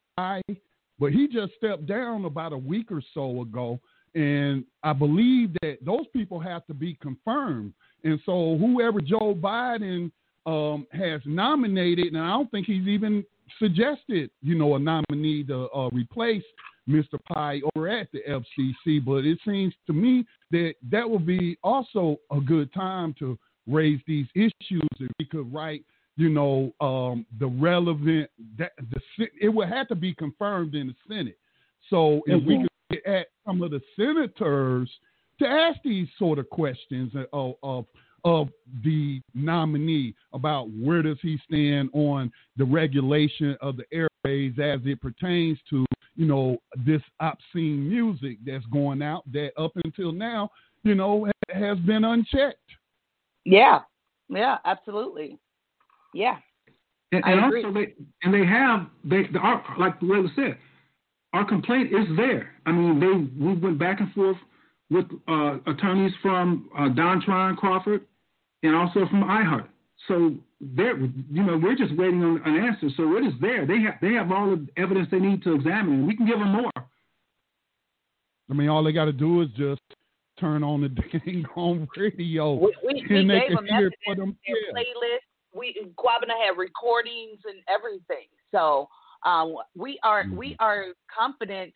[0.97, 3.79] but he just stepped down about a week or so ago
[4.15, 7.73] and I believe that those people have to be confirmed.
[8.05, 10.09] And so whoever Joe Biden
[10.45, 13.23] um, has nominated, and I don't think he's even
[13.59, 16.43] suggested, you know, a nominee to uh, replace
[16.87, 17.19] Mr.
[17.27, 19.03] Pai over at the FCC.
[19.03, 23.37] But it seems to me that that would be also a good time to
[23.67, 25.83] raise these issues if we could write
[26.17, 30.95] you know um, the relevant that the it would have to be confirmed in the
[31.07, 31.37] senate
[31.89, 32.47] so if mm-hmm.
[32.47, 34.89] we could get at some of the senators
[35.39, 37.85] to ask these sort of questions of, of,
[38.25, 38.49] of
[38.83, 44.99] the nominee about where does he stand on the regulation of the airways as it
[44.99, 50.49] pertains to you know this obscene music that's going out that up until now
[50.83, 52.57] you know has been unchecked.
[53.45, 53.81] Yeah,
[54.29, 55.37] yeah, absolutely.
[56.13, 56.37] Yeah,
[57.11, 59.39] and, and also they and they have they the,
[59.77, 60.57] like the Willa said
[61.35, 62.53] our complaint is there.
[62.65, 64.37] I mean, they we went back and forth
[64.89, 68.05] with uh, attorneys from uh, Dontron Crawford
[68.65, 69.67] and also from iHeart.
[70.07, 72.89] So they're, you know, we're just waiting on an answer.
[72.95, 73.65] So it is there.
[73.65, 76.39] They have they have all the evidence they need to examine, and we can give
[76.39, 76.71] them more.
[78.49, 79.81] I mean, all they got to do is just
[80.39, 80.89] turn on the
[81.25, 84.37] dang home radio, we, we, and we they can hear it for them.
[84.45, 88.27] Their playlist we Kwabena had recordings and everything.
[88.51, 88.87] So
[89.25, 90.35] um, we are mm-hmm.
[90.35, 90.85] we are
[91.15, 91.73] confident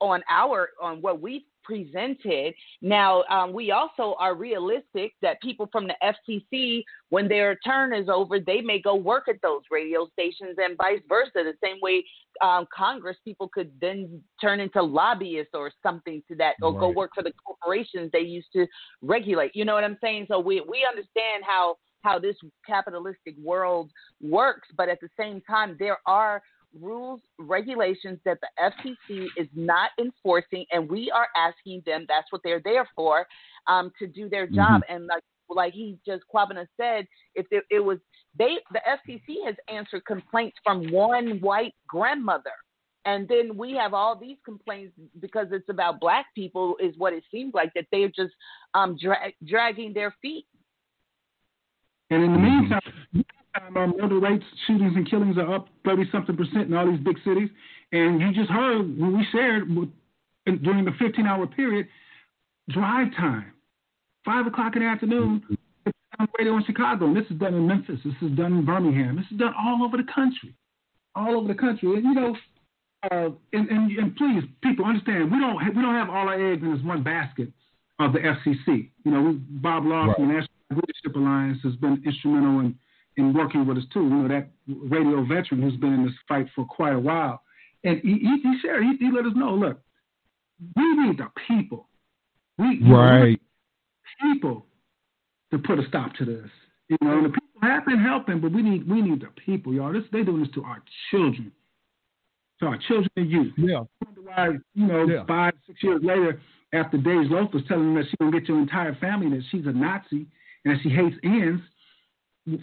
[0.00, 2.54] on our on what we presented.
[2.82, 8.08] Now, um, we also are realistic that people from the FCC, when their turn is
[8.08, 11.30] over, they may go work at those radio stations and vice versa.
[11.34, 12.04] The same way
[12.42, 16.80] um, Congress people could then turn into lobbyists or something to that, or right.
[16.80, 18.66] go work for the corporations they used to
[19.02, 19.52] regulate.
[19.54, 20.26] You know what I'm saying?
[20.28, 22.36] So we we understand how how this
[22.66, 23.90] capitalistic world
[24.20, 26.42] works, but at the same time, there are
[26.80, 32.06] rules, regulations that the FCC is not enforcing, and we are asking them.
[32.08, 33.26] That's what they're there for,
[33.66, 34.82] um, to do their job.
[34.82, 34.94] Mm-hmm.
[34.94, 37.98] And like like he just Kwabena said, if it, it was
[38.36, 42.50] they, the FCC has answered complaints from one white grandmother.
[43.06, 47.22] And then we have all these complaints because it's about black people, is what it
[47.30, 48.32] seems like that they're just
[48.72, 50.46] um, dra- dragging their feet.
[52.10, 53.24] And in the meantime,
[53.58, 57.00] time, our murder rates, shootings, and killings are up 30 something percent in all these
[57.00, 57.48] big cities.
[57.92, 59.68] And you just heard when we shared
[60.62, 61.86] during the 15 hour period,
[62.70, 63.52] drive time,
[64.24, 65.42] 5 o'clock in the afternoon,
[66.18, 67.06] on radio in Chicago.
[67.06, 68.00] And this is done in Memphis.
[68.04, 69.16] This is done in Birmingham.
[69.16, 70.54] This is done all over the country.
[71.14, 71.94] All over the country.
[71.94, 72.36] And, you know,
[73.10, 76.62] uh, and, and, and please, people understand, we don't we don't have all our eggs
[76.62, 77.48] in this one basket
[77.98, 78.88] of the FCC.
[79.04, 80.16] You know, we, Bob Law right.
[80.16, 82.74] from the National Leadership Alliance has been instrumental in
[83.16, 84.02] in working with us too.
[84.02, 87.42] You know that radio veteran who's been in this fight for quite a while,
[87.84, 88.82] and he, he, he shared.
[88.84, 89.54] He, he let us know.
[89.54, 89.80] Look,
[90.76, 91.88] we need the people.
[92.58, 93.40] We right
[94.20, 94.66] people
[95.50, 96.50] to put a stop to this.
[96.88, 99.72] You know, and the people have been helping, but we need we need the people,
[99.72, 99.92] y'all.
[99.92, 101.50] This they doing this to our children,
[102.60, 103.52] to our children and youth.
[103.56, 103.84] Yeah.
[104.22, 105.24] Why, you know, yeah.
[105.26, 106.40] five six years later,
[106.72, 109.66] after Dej Loaf was telling them that she gonna get your entire family, that she's
[109.66, 110.26] a Nazi
[110.64, 111.62] and that she hates ends,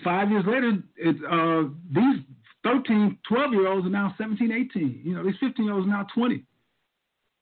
[0.03, 2.23] five years later, it, uh, these
[2.63, 5.01] 13, 12 year olds are now 17, 18.
[5.03, 6.43] You know, these 15 year olds are now 20.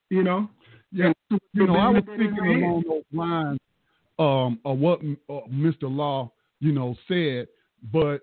[0.09, 0.49] You know?
[0.91, 1.11] Yeah.
[1.53, 3.59] You know, I was thinking along those lines
[4.17, 5.83] um, of what uh, Mr.
[5.83, 7.47] Law, you know, said,
[7.93, 8.21] but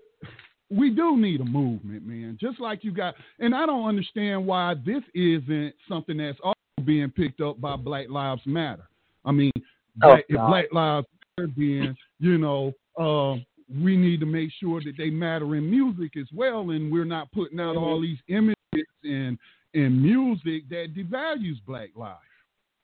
[0.70, 2.36] we do need a movement, man.
[2.40, 7.10] Just like you got, and I don't understand why this isn't something that's also being
[7.10, 8.88] picked up by Black Lives Matter.
[9.24, 9.60] I mean, oh,
[9.96, 11.06] Black, if Black Lives
[11.36, 16.16] Matter being, you know, uh, we need to make sure that they matter in music
[16.16, 18.56] as well, and we're not putting out all these images
[19.02, 19.38] and
[19.74, 22.16] in music that devalues Black life.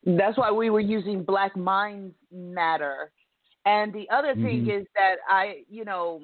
[0.05, 3.11] That's why we were using Black Minds Matter.
[3.65, 4.81] And the other thing mm-hmm.
[4.81, 6.21] is that I, you know,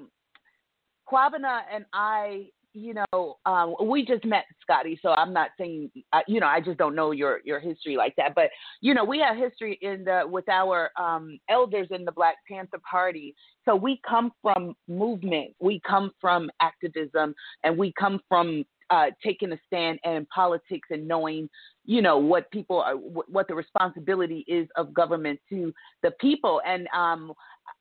[1.11, 5.91] Kwabena and I you know, um, we just met Scotty, so I'm not saying,
[6.27, 8.35] you know, I just don't know your your history like that.
[8.35, 8.51] But
[8.81, 12.81] you know, we have history in the with our um, elders in the Black Panther
[12.89, 13.35] Party.
[13.65, 19.53] So we come from movement, we come from activism, and we come from uh, taking
[19.53, 21.49] a stand in politics and knowing,
[21.85, 26.61] you know, what people are, what the responsibility is of government to the people.
[26.67, 27.33] And um,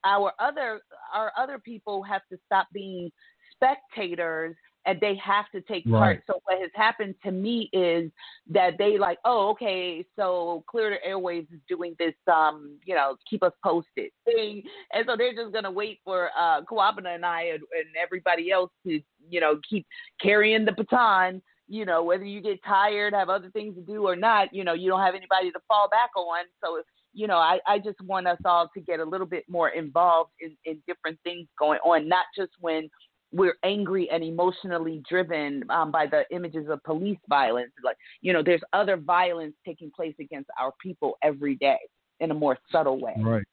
[0.04, 0.80] our other
[1.14, 3.10] our other people have to stop being
[3.54, 4.54] spectators
[4.88, 5.98] and they have to take right.
[5.98, 6.22] part.
[6.26, 8.10] So what has happened to me is
[8.50, 13.16] that they like, oh, okay, so Clear the Airwaves is doing this, um, you know,
[13.28, 14.62] keep us posted thing,
[14.92, 18.70] and so they're just gonna wait for uh, Kwabena and I and, and everybody else
[18.86, 19.86] to, you know, keep
[20.20, 21.42] carrying the baton.
[21.70, 24.72] You know, whether you get tired, have other things to do or not, you know,
[24.72, 26.46] you don't have anybody to fall back on.
[26.64, 26.80] So
[27.12, 30.30] you know, I, I just want us all to get a little bit more involved
[30.40, 32.88] in, in different things going on, not just when
[33.32, 37.70] we're angry and emotionally driven um, by the images of police violence.
[37.84, 41.78] Like, you know, there's other violence taking place against our people every day
[42.20, 43.14] in a more subtle way.
[43.18, 43.44] Right.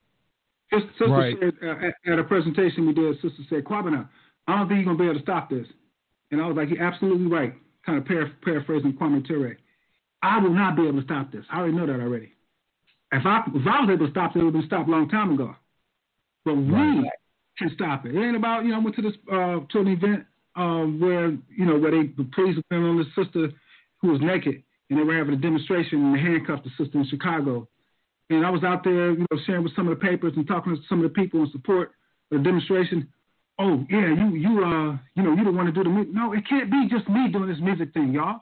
[0.72, 1.36] Sister right.
[1.40, 4.08] said uh, at a presentation we did, Sister said, Kwabena,
[4.48, 5.68] I don't think you're going to be able to stop this.
[6.32, 7.54] And I was like, you're absolutely right.
[7.86, 9.58] Kind of paraph- paraphrasing Kwame Ture.
[10.24, 11.46] I will not be able to stop this.
[11.52, 12.34] I already know that already.
[13.12, 14.92] If I, if I was able to stop it, it would have been stopped a
[14.92, 15.56] long time ago.
[16.44, 17.06] But right.
[17.60, 18.16] We can stop it.
[18.16, 20.26] It ain't about you know I went to this uh, to an event
[20.56, 23.49] um, where you know where they the police went on this sister
[24.01, 27.08] who was naked and they were having a demonstration and they handcuffed the sister in
[27.08, 27.68] Chicago.
[28.30, 30.76] And I was out there, you know, sharing with some of the papers and talking
[30.76, 31.91] to some of the people in support
[32.32, 33.08] of the demonstration.
[33.60, 36.14] Oh yeah, you you uh you know you don't want to do the music.
[36.14, 38.41] No, it can't be just me doing this music thing, y'all.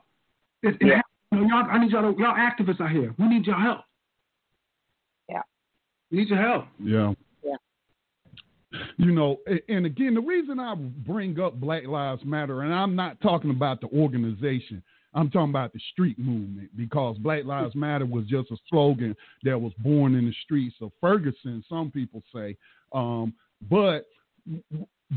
[0.62, 0.98] It, yeah.
[0.98, 3.14] it, you know, y'all, I need y'all, to, y'all activists out here.
[3.18, 3.80] We need your help.
[5.28, 5.42] Yeah.
[6.10, 6.66] We need your help.
[6.82, 7.12] Yeah
[8.96, 13.20] you know, and again, the reason I bring up Black Lives Matter, and I'm not
[13.20, 14.82] talking about the organization,
[15.14, 19.14] I'm talking about the street movement because Black Lives Matter was just a slogan
[19.44, 22.56] that was born in the streets of Ferguson, some people say.
[22.92, 23.34] Um,
[23.70, 24.06] but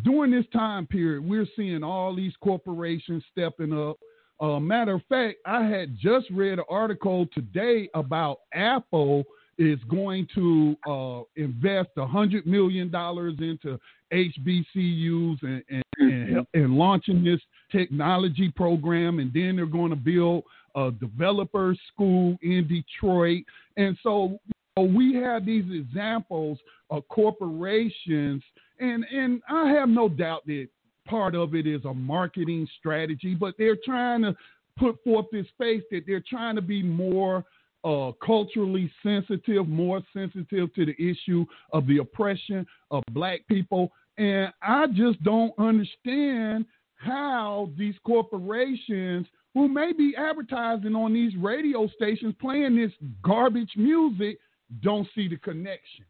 [0.04, 3.98] during this time period, we're seeing all these corporations stepping up.
[4.40, 9.24] Uh, matter of fact, I had just read an article today about Apple
[9.58, 13.80] is going to uh, invest a hundred million dollars into
[14.14, 17.42] HBCUs and, and, and, and, launching this
[17.72, 20.44] technology program, and then they're going to build
[20.76, 23.44] a developer school in Detroit.
[23.78, 24.40] And so
[24.78, 28.44] you know, we have these examples of corporations,
[28.80, 30.68] and and I have no doubt that
[31.08, 34.36] part of it is a marketing strategy, but they're trying to
[34.78, 37.44] put forth this face that they're trying to be more
[37.88, 43.92] uh, culturally sensitive, more sensitive to the issue of the oppression of black people.
[44.18, 46.66] And I just don't understand
[46.96, 52.92] how these corporations who may be advertising on these radio stations playing this
[53.24, 54.38] garbage music
[54.82, 56.04] don't see the connection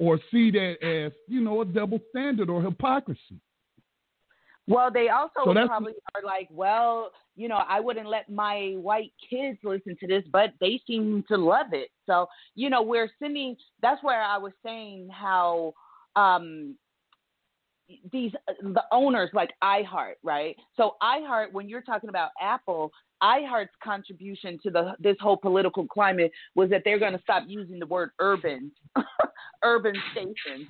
[0.00, 3.38] or see that as, you know, a double standard or hypocrisy.
[4.66, 9.12] Well, they also so probably are like, well, you know, I wouldn't let my white
[9.28, 11.88] kids listen to this, but they seem to love it.
[12.06, 13.56] So, you know, we're sending.
[13.82, 15.74] That's where I was saying how
[16.16, 16.76] um,
[18.12, 18.32] these
[18.62, 20.56] the owners like iHeart, right?
[20.76, 22.90] So iHeart, when you're talking about Apple,
[23.22, 27.78] iHeart's contribution to the this whole political climate was that they're going to stop using
[27.78, 28.70] the word urban,
[29.62, 30.68] urban stations.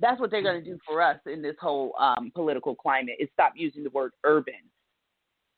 [0.00, 3.28] That's what they're going to do for us in this whole um, political climate is
[3.32, 4.54] stop using the word urban.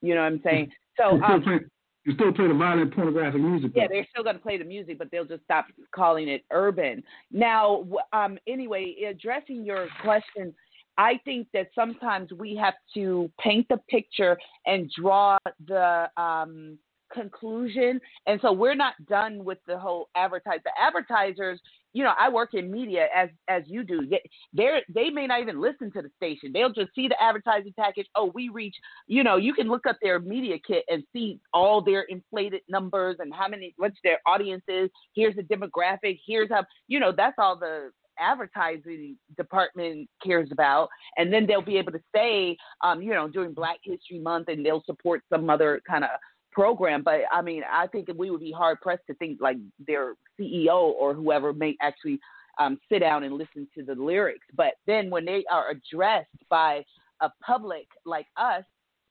[0.03, 0.71] You know what I'm saying?
[0.97, 1.61] So you still, um,
[2.05, 3.73] you still play the violent pornographic music.
[3.75, 7.03] Yeah, they're still going to play the music, but they'll just stop calling it urban.
[7.33, 10.55] Now, um, anyway, addressing your question
[10.97, 16.79] I think that sometimes we have to paint the picture and draw the um,
[17.15, 18.01] conclusion.
[18.27, 20.59] And so we're not done with the whole advertise.
[20.65, 21.61] The advertisers,
[21.93, 24.09] you know, I work in media as as you do.
[24.53, 26.51] They they may not even listen to the station.
[26.53, 28.07] They'll just see the advertising package.
[28.15, 28.75] Oh, we reach.
[29.07, 33.17] You know, you can look up their media kit and see all their inflated numbers
[33.21, 34.91] and how many what's their audience is.
[35.15, 36.19] Here's the demographic.
[36.27, 41.79] Here's how you know that's all the advertising department cares about, and then they'll be
[41.79, 45.81] able to say, um, you know, during Black History Month, and they'll support some other
[45.89, 46.11] kind of
[46.53, 47.03] program.
[47.03, 49.57] But I mean, I think we would be hard pressed to think like
[49.87, 52.19] their CEO or whoever may actually
[52.59, 54.47] um, sit down and listen to the lyrics.
[54.57, 56.85] But then when they are addressed by
[57.21, 58.65] a public like us,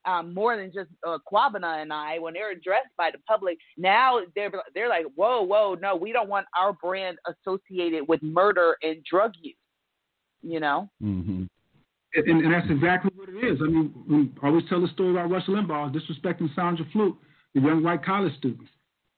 [0.06, 4.20] um, more than just uh, Kwabena and I, when they're addressed by the public, now
[4.36, 9.04] they're they're like, whoa, whoa, no, we don't want our brand associated with murder and
[9.10, 9.56] drug use.
[10.42, 10.90] You know.
[11.02, 11.44] Mm-hmm.
[12.16, 13.60] And, and, that's exactly what it is.
[13.60, 17.18] I mean, I always tell the story about Rush Limbaugh disrespecting Sandra Fluke,
[17.56, 18.68] the young white college student.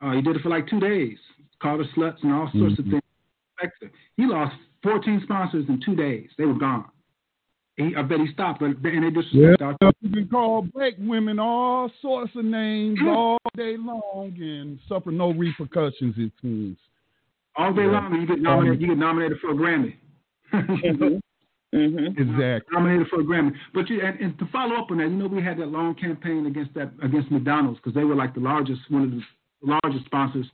[0.01, 1.17] Uh, he did it for like two days,
[1.61, 2.95] called her sluts and all sorts mm-hmm.
[2.95, 3.01] of
[3.81, 3.91] things.
[4.15, 6.29] He lost 14 sponsors in two days.
[6.37, 6.85] They were gone.
[7.77, 10.93] He, I bet he stopped, but and they just yeah, our You can call black
[10.97, 13.13] women all sorts of names mm.
[13.13, 16.15] all day long and suffer no repercussions.
[16.17, 16.77] It seems.
[17.57, 17.91] All day yeah.
[17.91, 18.81] long, you get nominated.
[18.81, 19.95] You get nominated for a Grammy.
[20.53, 21.17] mm-hmm.
[21.73, 22.21] Mm-hmm.
[22.21, 22.71] Exactly.
[22.71, 23.51] Nominated for a Grammy.
[23.73, 25.93] But you and, and, to follow up on that, you know, we had that long
[25.95, 29.21] campaign against that against McDonald's because they were like the largest, one of the
[29.61, 30.45] largest sponsors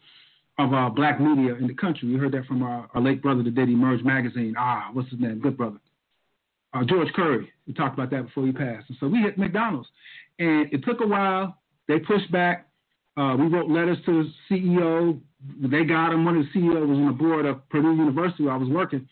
[0.57, 2.09] of uh, black media in the country.
[2.11, 4.55] We heard that from our, our late brother that did Emerge magazine.
[4.57, 5.39] Ah, what's his name?
[5.41, 5.77] Good brother
[6.73, 7.51] uh, George Curry.
[7.67, 8.89] We talked about that before he passed.
[8.89, 9.87] And so we hit McDonald's.
[10.39, 11.57] And it took a while.
[11.87, 12.67] They pushed back.
[13.17, 15.19] Uh, we wrote letters to the CEO.
[15.61, 16.23] They got him.
[16.23, 19.07] One of the CEOs was on the board of Purdue University where I was working.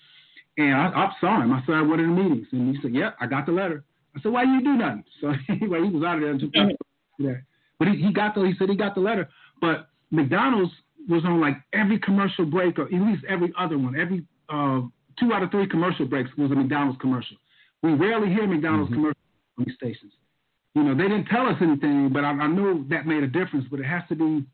[0.57, 1.51] And I, I saw him.
[1.51, 2.47] I saw one of the meetings.
[2.51, 3.84] And he said, Yeah, I got the letter.
[4.16, 5.03] I said, Why you do nothing?
[5.22, 7.45] So anyway, he was out of there until there.
[7.78, 9.30] But he, he got the he said he got the letter.
[9.60, 10.72] But McDonald's
[11.10, 13.99] was on like every commercial break or at least every other one.
[13.99, 14.82] Every uh,
[15.20, 17.38] two out of three commercial breaks was a McDonald's commercial.
[17.84, 18.96] We rarely hear McDonald's mm-hmm.
[18.96, 19.24] commercials
[19.58, 20.12] on these stations.
[20.76, 23.66] You know, they didn't tell us anything, but I, I know that made a difference.
[23.72, 24.46] But it has to be,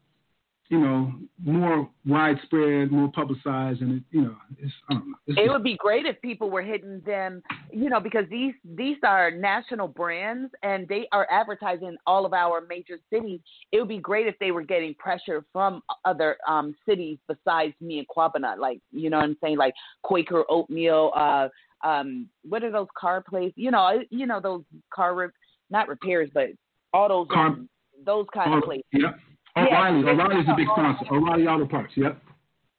[0.69, 1.13] you know,
[1.43, 5.17] more widespread, more publicized, and it, you know, it's, I don't know.
[5.27, 8.53] It's it just, would be great if people were hitting them, you know, because these
[8.75, 13.41] these are national brands and they are advertising all of our major cities.
[13.73, 17.99] It would be great if they were getting pressure from other um, cities besides me
[17.99, 21.11] and Kwabena, like you know, what I'm saying like Quaker Oatmeal.
[21.13, 21.49] Uh,
[21.83, 23.53] um, what are those car places?
[23.55, 24.63] You know, you know those
[24.93, 25.27] car re-
[25.69, 26.47] not repairs, but
[26.93, 27.69] all those car, um,
[28.05, 28.85] those kind of places.
[28.93, 29.15] Yep.
[29.57, 31.05] O'Reilly, yeah, O'Reilly's a big sponsor.
[31.11, 31.93] O'Reilly Auto Parts.
[31.95, 32.21] Yep.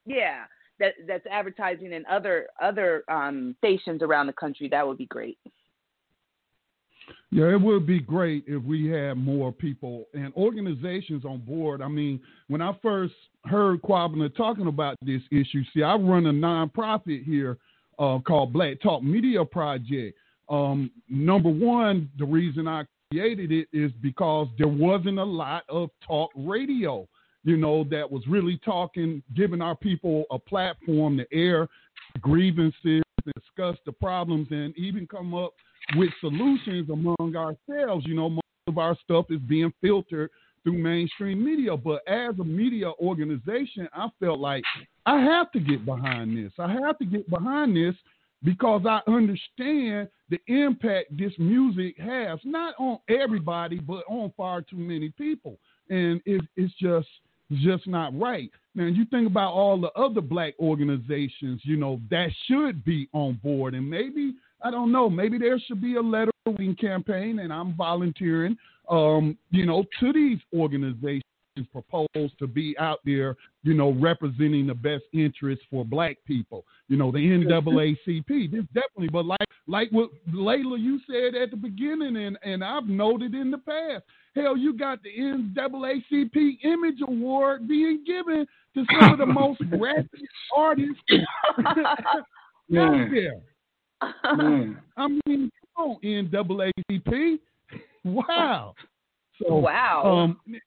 [0.05, 0.45] Yeah,
[0.79, 4.69] that that's advertising in other other um, stations around the country.
[4.69, 5.39] That would be great.
[7.31, 11.83] Yeah, it would be great if we had more people and organizations on board.
[11.83, 16.33] I mean, when I first heard Kwabena talking about this issue, see, I run a
[16.33, 17.59] nonprofit here
[17.99, 20.17] uh, called Black Talk Media Project.
[20.49, 25.91] Um, number one, the reason I created it is because there wasn't a lot of
[26.07, 27.07] talk radio,
[27.45, 31.69] you know, that was really talking, giving our people a platform to air
[32.21, 33.03] grievances,
[33.35, 35.53] discuss the problems, and even come up
[35.97, 38.05] with solutions among ourselves.
[38.07, 40.31] You know, most of our stuff is being filtered
[40.67, 41.77] through mainstream media.
[41.77, 44.65] But as a media organization, I felt like
[45.07, 46.53] I have to get behind this.
[46.59, 47.95] I have to get behind this
[48.43, 54.77] because I understand the impact this music has, not on everybody, but on far too
[54.77, 55.57] many people.
[55.89, 57.07] And it, it's just
[57.53, 58.51] just not right.
[58.75, 63.39] Now you think about all the other black organizations, you know, that should be on
[63.41, 63.75] board.
[63.75, 66.33] And maybe, I don't know, maybe there should be a letter
[66.81, 68.57] campaign and I'm volunteering
[68.89, 71.23] um, you know, to these organizations
[71.73, 76.65] proposed to be out there, you know, representing the best interests for black people.
[76.89, 78.51] You know, the NAACP.
[78.51, 82.87] This definitely, but like like what Layla you said at the beginning, and and I've
[82.87, 84.05] noted in the past.
[84.35, 90.11] Hell, you got the NAACP Image Award being given to some of the most ratchet
[90.55, 91.01] artists
[91.67, 92.27] out
[92.69, 93.41] there.
[94.97, 97.39] I mean, on, NAACP.
[98.05, 98.75] Wow.
[99.43, 100.35] So wow.
[100.47, 100.61] Um,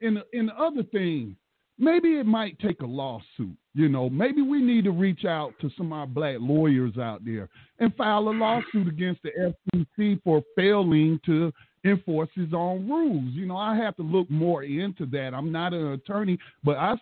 [0.00, 1.36] in in the other thing,
[1.78, 3.56] maybe it might take a lawsuit.
[3.74, 7.24] You know, maybe we need to reach out to some of our black lawyers out
[7.24, 7.48] there
[7.78, 11.52] and file a lawsuit against the FCC for failing to
[11.84, 13.32] enforce his own rules.
[13.32, 15.32] You know, I have to look more into that.
[15.34, 16.94] I'm not an attorney, but I,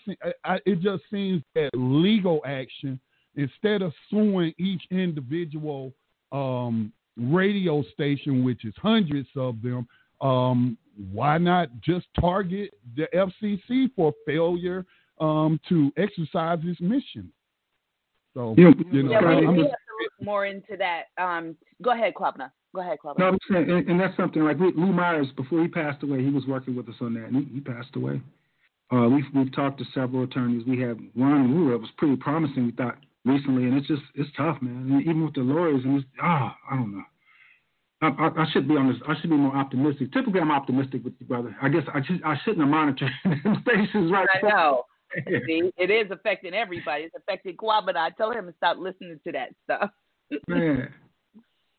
[0.45, 3.01] I it just seems that legal action
[3.37, 5.93] instead of suing each individual
[6.33, 9.87] um, radio station, which is hundreds of them,
[10.21, 10.77] um,
[11.13, 14.85] why not just target the FCC for failure
[15.21, 17.31] um, to exercise its mission?
[18.35, 21.05] So, yeah, you know, yeah, we, we have to look more into that.
[21.19, 22.51] Um, go ahead, Kwabena.
[22.75, 23.19] Go ahead, Kwabena.
[23.19, 26.31] No, I'm saying, and, and, that's something like Lou Myers, before he passed away, he
[26.31, 28.21] was working with us on that, and he, he passed away.
[28.93, 30.67] Uh, we've, we've talked to several attorneys.
[30.67, 34.59] We had one who was pretty promising, we thought, recently, and it's just, it's tough,
[34.63, 34.91] man.
[34.91, 37.05] And even with the lawyers, and it's, ah, oh, I don't know.
[38.03, 38.97] I, I, I, should be on this.
[39.09, 40.13] I should be more optimistic.
[40.13, 41.57] Typically, I'm optimistic with you, brother.
[41.63, 43.11] I guess I just I shouldn't have monitored
[43.63, 44.29] stations right.
[44.35, 44.83] I know.
[45.47, 47.05] See, it is affecting everybody.
[47.05, 47.97] It's affecting Kwabena.
[47.97, 49.91] I told him to stop listening to that stuff.
[50.49, 50.93] Man.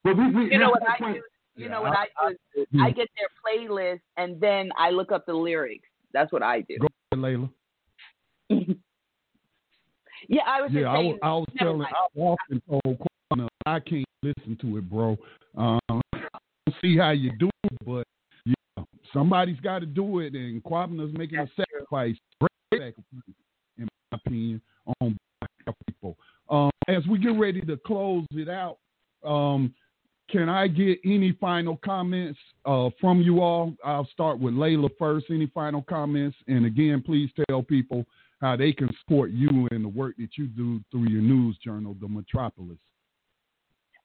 [0.03, 1.19] Well, we, we, you know what I do?
[1.55, 2.65] You yeah, know what I, I do?
[2.81, 5.87] I, I get their playlist and then I look up the lyrics.
[6.13, 6.77] That's what I do.
[6.79, 7.49] Go ahead,
[8.49, 8.77] Layla.
[10.27, 10.71] yeah, I was.
[10.73, 11.81] Yeah, I was, I was telling.
[11.81, 12.99] I often told
[13.31, 15.17] Kwabena I can't listen to it, bro.
[15.57, 15.79] Um,
[16.81, 18.03] see how you do it, but
[18.45, 23.35] yeah, somebody's got to do it, and Kwabena's making That's a sacrifice, great sacrifice,
[23.77, 24.61] in my opinion,
[25.01, 25.17] on
[25.85, 26.17] people.
[26.49, 28.77] Um, as we get ready to close it out,
[29.23, 29.73] um,
[30.29, 33.73] can I get any final comments uh, from you all?
[33.83, 35.27] I'll start with Layla first.
[35.29, 36.35] Any final comments?
[36.47, 38.05] And again, please tell people
[38.41, 41.95] how they can support you and the work that you do through your news journal,
[41.99, 42.77] The Metropolis.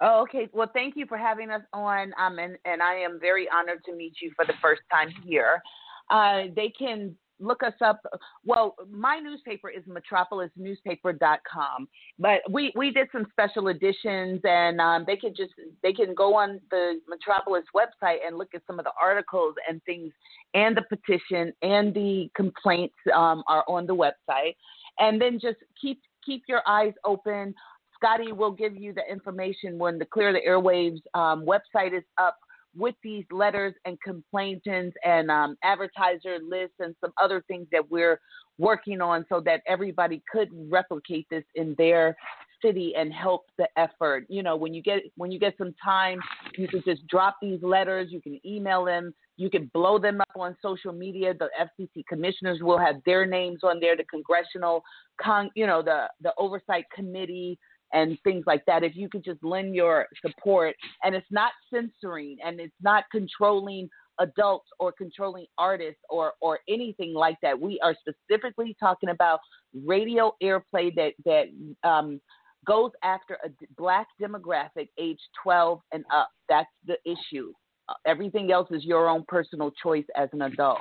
[0.01, 0.49] Oh, okay.
[0.53, 2.13] Well, thank you for having us on.
[2.19, 5.63] Um, and, and I am very honored to meet you for the first time here.
[6.11, 8.01] Uh, they can look us up.
[8.45, 15.17] Well, my newspaper is metropolisnewspaper.com, but we, we did some special editions and um, they
[15.17, 15.53] can just,
[15.83, 19.83] they can go on the Metropolis website and look at some of the articles and
[19.85, 20.13] things
[20.55, 24.57] and the petition and the complaints um, are on the website.
[24.99, 27.55] And then just keep, keep your eyes open
[28.03, 32.37] Scotty will give you the information when the Clear the Airwaves um, website is up
[32.77, 38.21] with these letters and complaints and um, advertiser lists and some other things that we're
[38.59, 42.17] working on so that everybody could replicate this in their
[42.63, 44.25] city and help the effort.
[44.29, 46.19] You know, when you get when you get some time,
[46.57, 50.31] you can just drop these letters, you can email them, you can blow them up
[50.37, 51.35] on social media.
[51.35, 54.83] The FCC commissioners will have their names on there, the congressional
[55.21, 57.59] con, you know, the the oversight committee
[57.93, 58.83] and things like that.
[58.83, 60.75] If you could just lend your support,
[61.05, 63.89] and it's not censoring and it's not controlling
[64.19, 67.59] adults or controlling artists or or anything like that.
[67.59, 69.41] We are specifically talking about
[69.85, 72.21] radio airplay that that um,
[72.67, 76.31] goes after a black demographic age 12 and up.
[76.49, 77.53] That's the issue.
[77.89, 80.79] Uh, everything else is your own personal choice as an adult.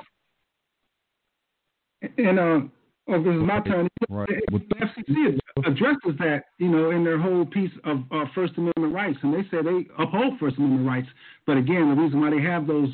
[2.18, 2.60] And uh,
[3.08, 3.88] Oh, this is my turn.
[4.08, 4.28] Right.
[4.50, 9.18] The FCC addresses that, you know, in their whole piece of uh, First Amendment rights,
[9.22, 11.08] and they say they uphold First Amendment rights.
[11.46, 12.88] But again, the reason why they have those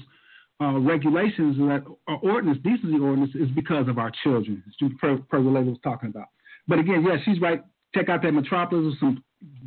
[0.60, 4.62] uh, regulations that are ordinance, decency ordinance, is because of our children.
[4.66, 6.28] As per, per was talking about.
[6.66, 7.62] But again, yes, she's right.
[7.94, 9.24] Check out that Metropolis with some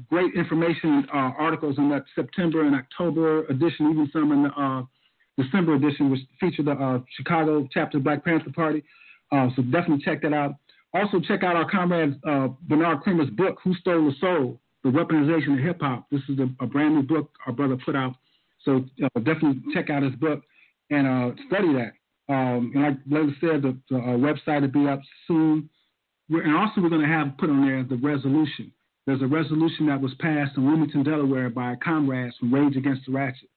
[0.10, 4.84] great information uh, articles in that September and October edition, even some in the uh,
[5.42, 8.84] December edition, which featured the uh, Chicago chapter Black Panther Party.
[9.32, 10.56] Uh, so definitely check that out.
[10.94, 14.60] Also, check out our comrade uh, Bernard Kramer's book, Who Stole the Soul?
[14.84, 16.08] The Weaponization of Hip Hop.
[16.12, 18.16] This is a, a, brand new book our brother put out.
[18.66, 20.42] So uh, definitely check out his book
[20.90, 21.94] and uh, study that.
[22.34, 25.70] Um, and like Layla said, the, the uh, website will be up soon.
[26.30, 28.72] We're, and also, we're going to have put on there the resolution.
[29.06, 33.12] There's a resolution that was passed in Wilmington, Delaware by comrades from Rage Against the
[33.12, 33.50] Ratchet.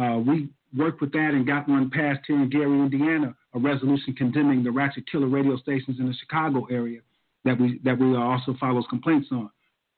[0.00, 4.14] Uh, we worked with that and got one passed here in Gary, Indiana, a resolution
[4.14, 7.00] condemning the ratchet killer radio stations in the Chicago area
[7.44, 9.50] that we that we also follows complaints on.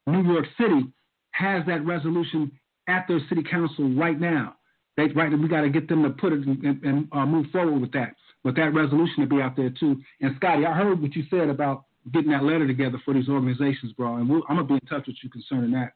[0.07, 0.87] New York City
[1.31, 2.51] has that resolution
[2.87, 4.55] at their city council right now.
[4.97, 7.79] They right we got to get them to put it and, and, uh, move forward
[7.79, 8.15] with that.
[8.43, 10.01] But that resolution to be out there too.
[10.21, 13.93] And Scotty, I heard what you said about getting that letter together for these organizations,
[13.93, 14.17] bro.
[14.17, 15.93] And we'll, I'm gonna be in touch with you concerning that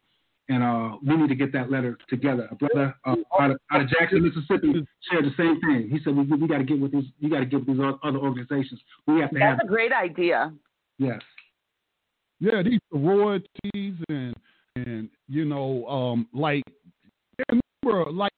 [0.49, 2.47] and uh, we need to get that letter together.
[2.51, 5.89] A brother uh, out, of, out, of, Jackson, Mississippi, shared the same thing.
[5.91, 7.05] He said we, we got to get with these.
[7.19, 8.79] You got to get with these other organizations.
[9.05, 9.39] We have to.
[9.39, 10.53] That's have, a great idea.
[10.99, 11.21] Yes.
[12.39, 14.35] Yeah, these sororities and
[14.75, 16.63] and you know um like
[17.49, 18.31] remember like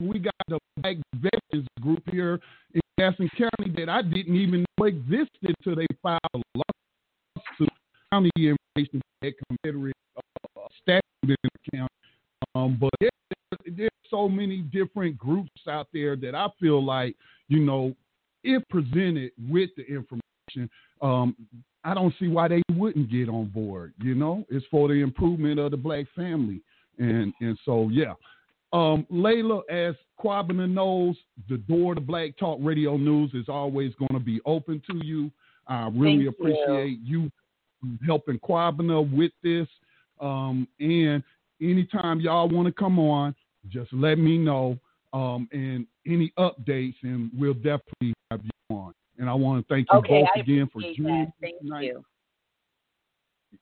[0.00, 2.40] we got the Black Veterans Group here
[2.74, 7.68] in Gaston County that I didn't even know existed until they filed a lawsuit.
[8.12, 10.05] County information that Confederate statute
[11.30, 11.88] in the county.
[12.54, 13.10] Um, but there,
[13.66, 17.16] there's so many different groups out there that I feel like,
[17.48, 17.94] you know,
[18.44, 20.70] if presented with the information,
[21.02, 21.36] um,
[21.84, 23.92] I don't see why they wouldn't get on board.
[23.98, 26.60] You know, it's for the improvement of the black family,
[26.98, 28.14] and and so yeah.
[28.72, 31.16] Um, Layla, as Kwabena knows,
[31.48, 35.30] the door to Black Talk Radio News is always going to be open to you.
[35.68, 37.30] I really Thank appreciate you.
[37.82, 39.68] you helping Kwabena with this.
[40.20, 41.22] Um, and
[41.60, 43.34] anytime y'all want to come on,
[43.68, 44.78] just let me know.
[45.12, 48.92] Um, and any updates, and we'll definitely have you on.
[49.18, 51.32] And I want to thank you okay, both I again for appreciate joining.
[51.40, 51.84] Thank tonight.
[51.84, 52.04] you.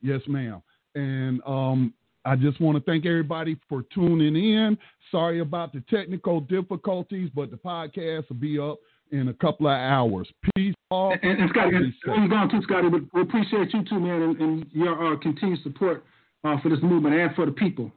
[0.02, 0.62] Yes, ma'am.
[0.94, 1.94] And um,
[2.24, 4.76] I just want to thank everybody for tuning in.
[5.10, 8.78] Sorry about the technical difficulties, but the podcast will be up
[9.12, 10.28] in a couple of hours.
[10.56, 10.74] Peace.
[10.90, 11.14] All.
[11.22, 14.22] And, and Scotty, Be and you're going too, Scotty, but we appreciate you too, man,
[14.22, 16.04] and, and your uh, continued support
[16.44, 17.90] uh, for this movement and for the people.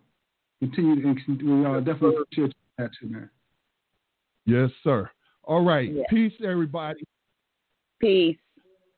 [0.59, 3.29] Continue, and we uh, definitely appreciate that too, man.
[4.45, 5.09] Yes, sir.
[5.43, 5.91] All right.
[5.91, 6.03] Yeah.
[6.09, 7.03] Peace, everybody.
[8.01, 8.37] Peace.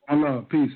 [0.08, 0.72] I love peace.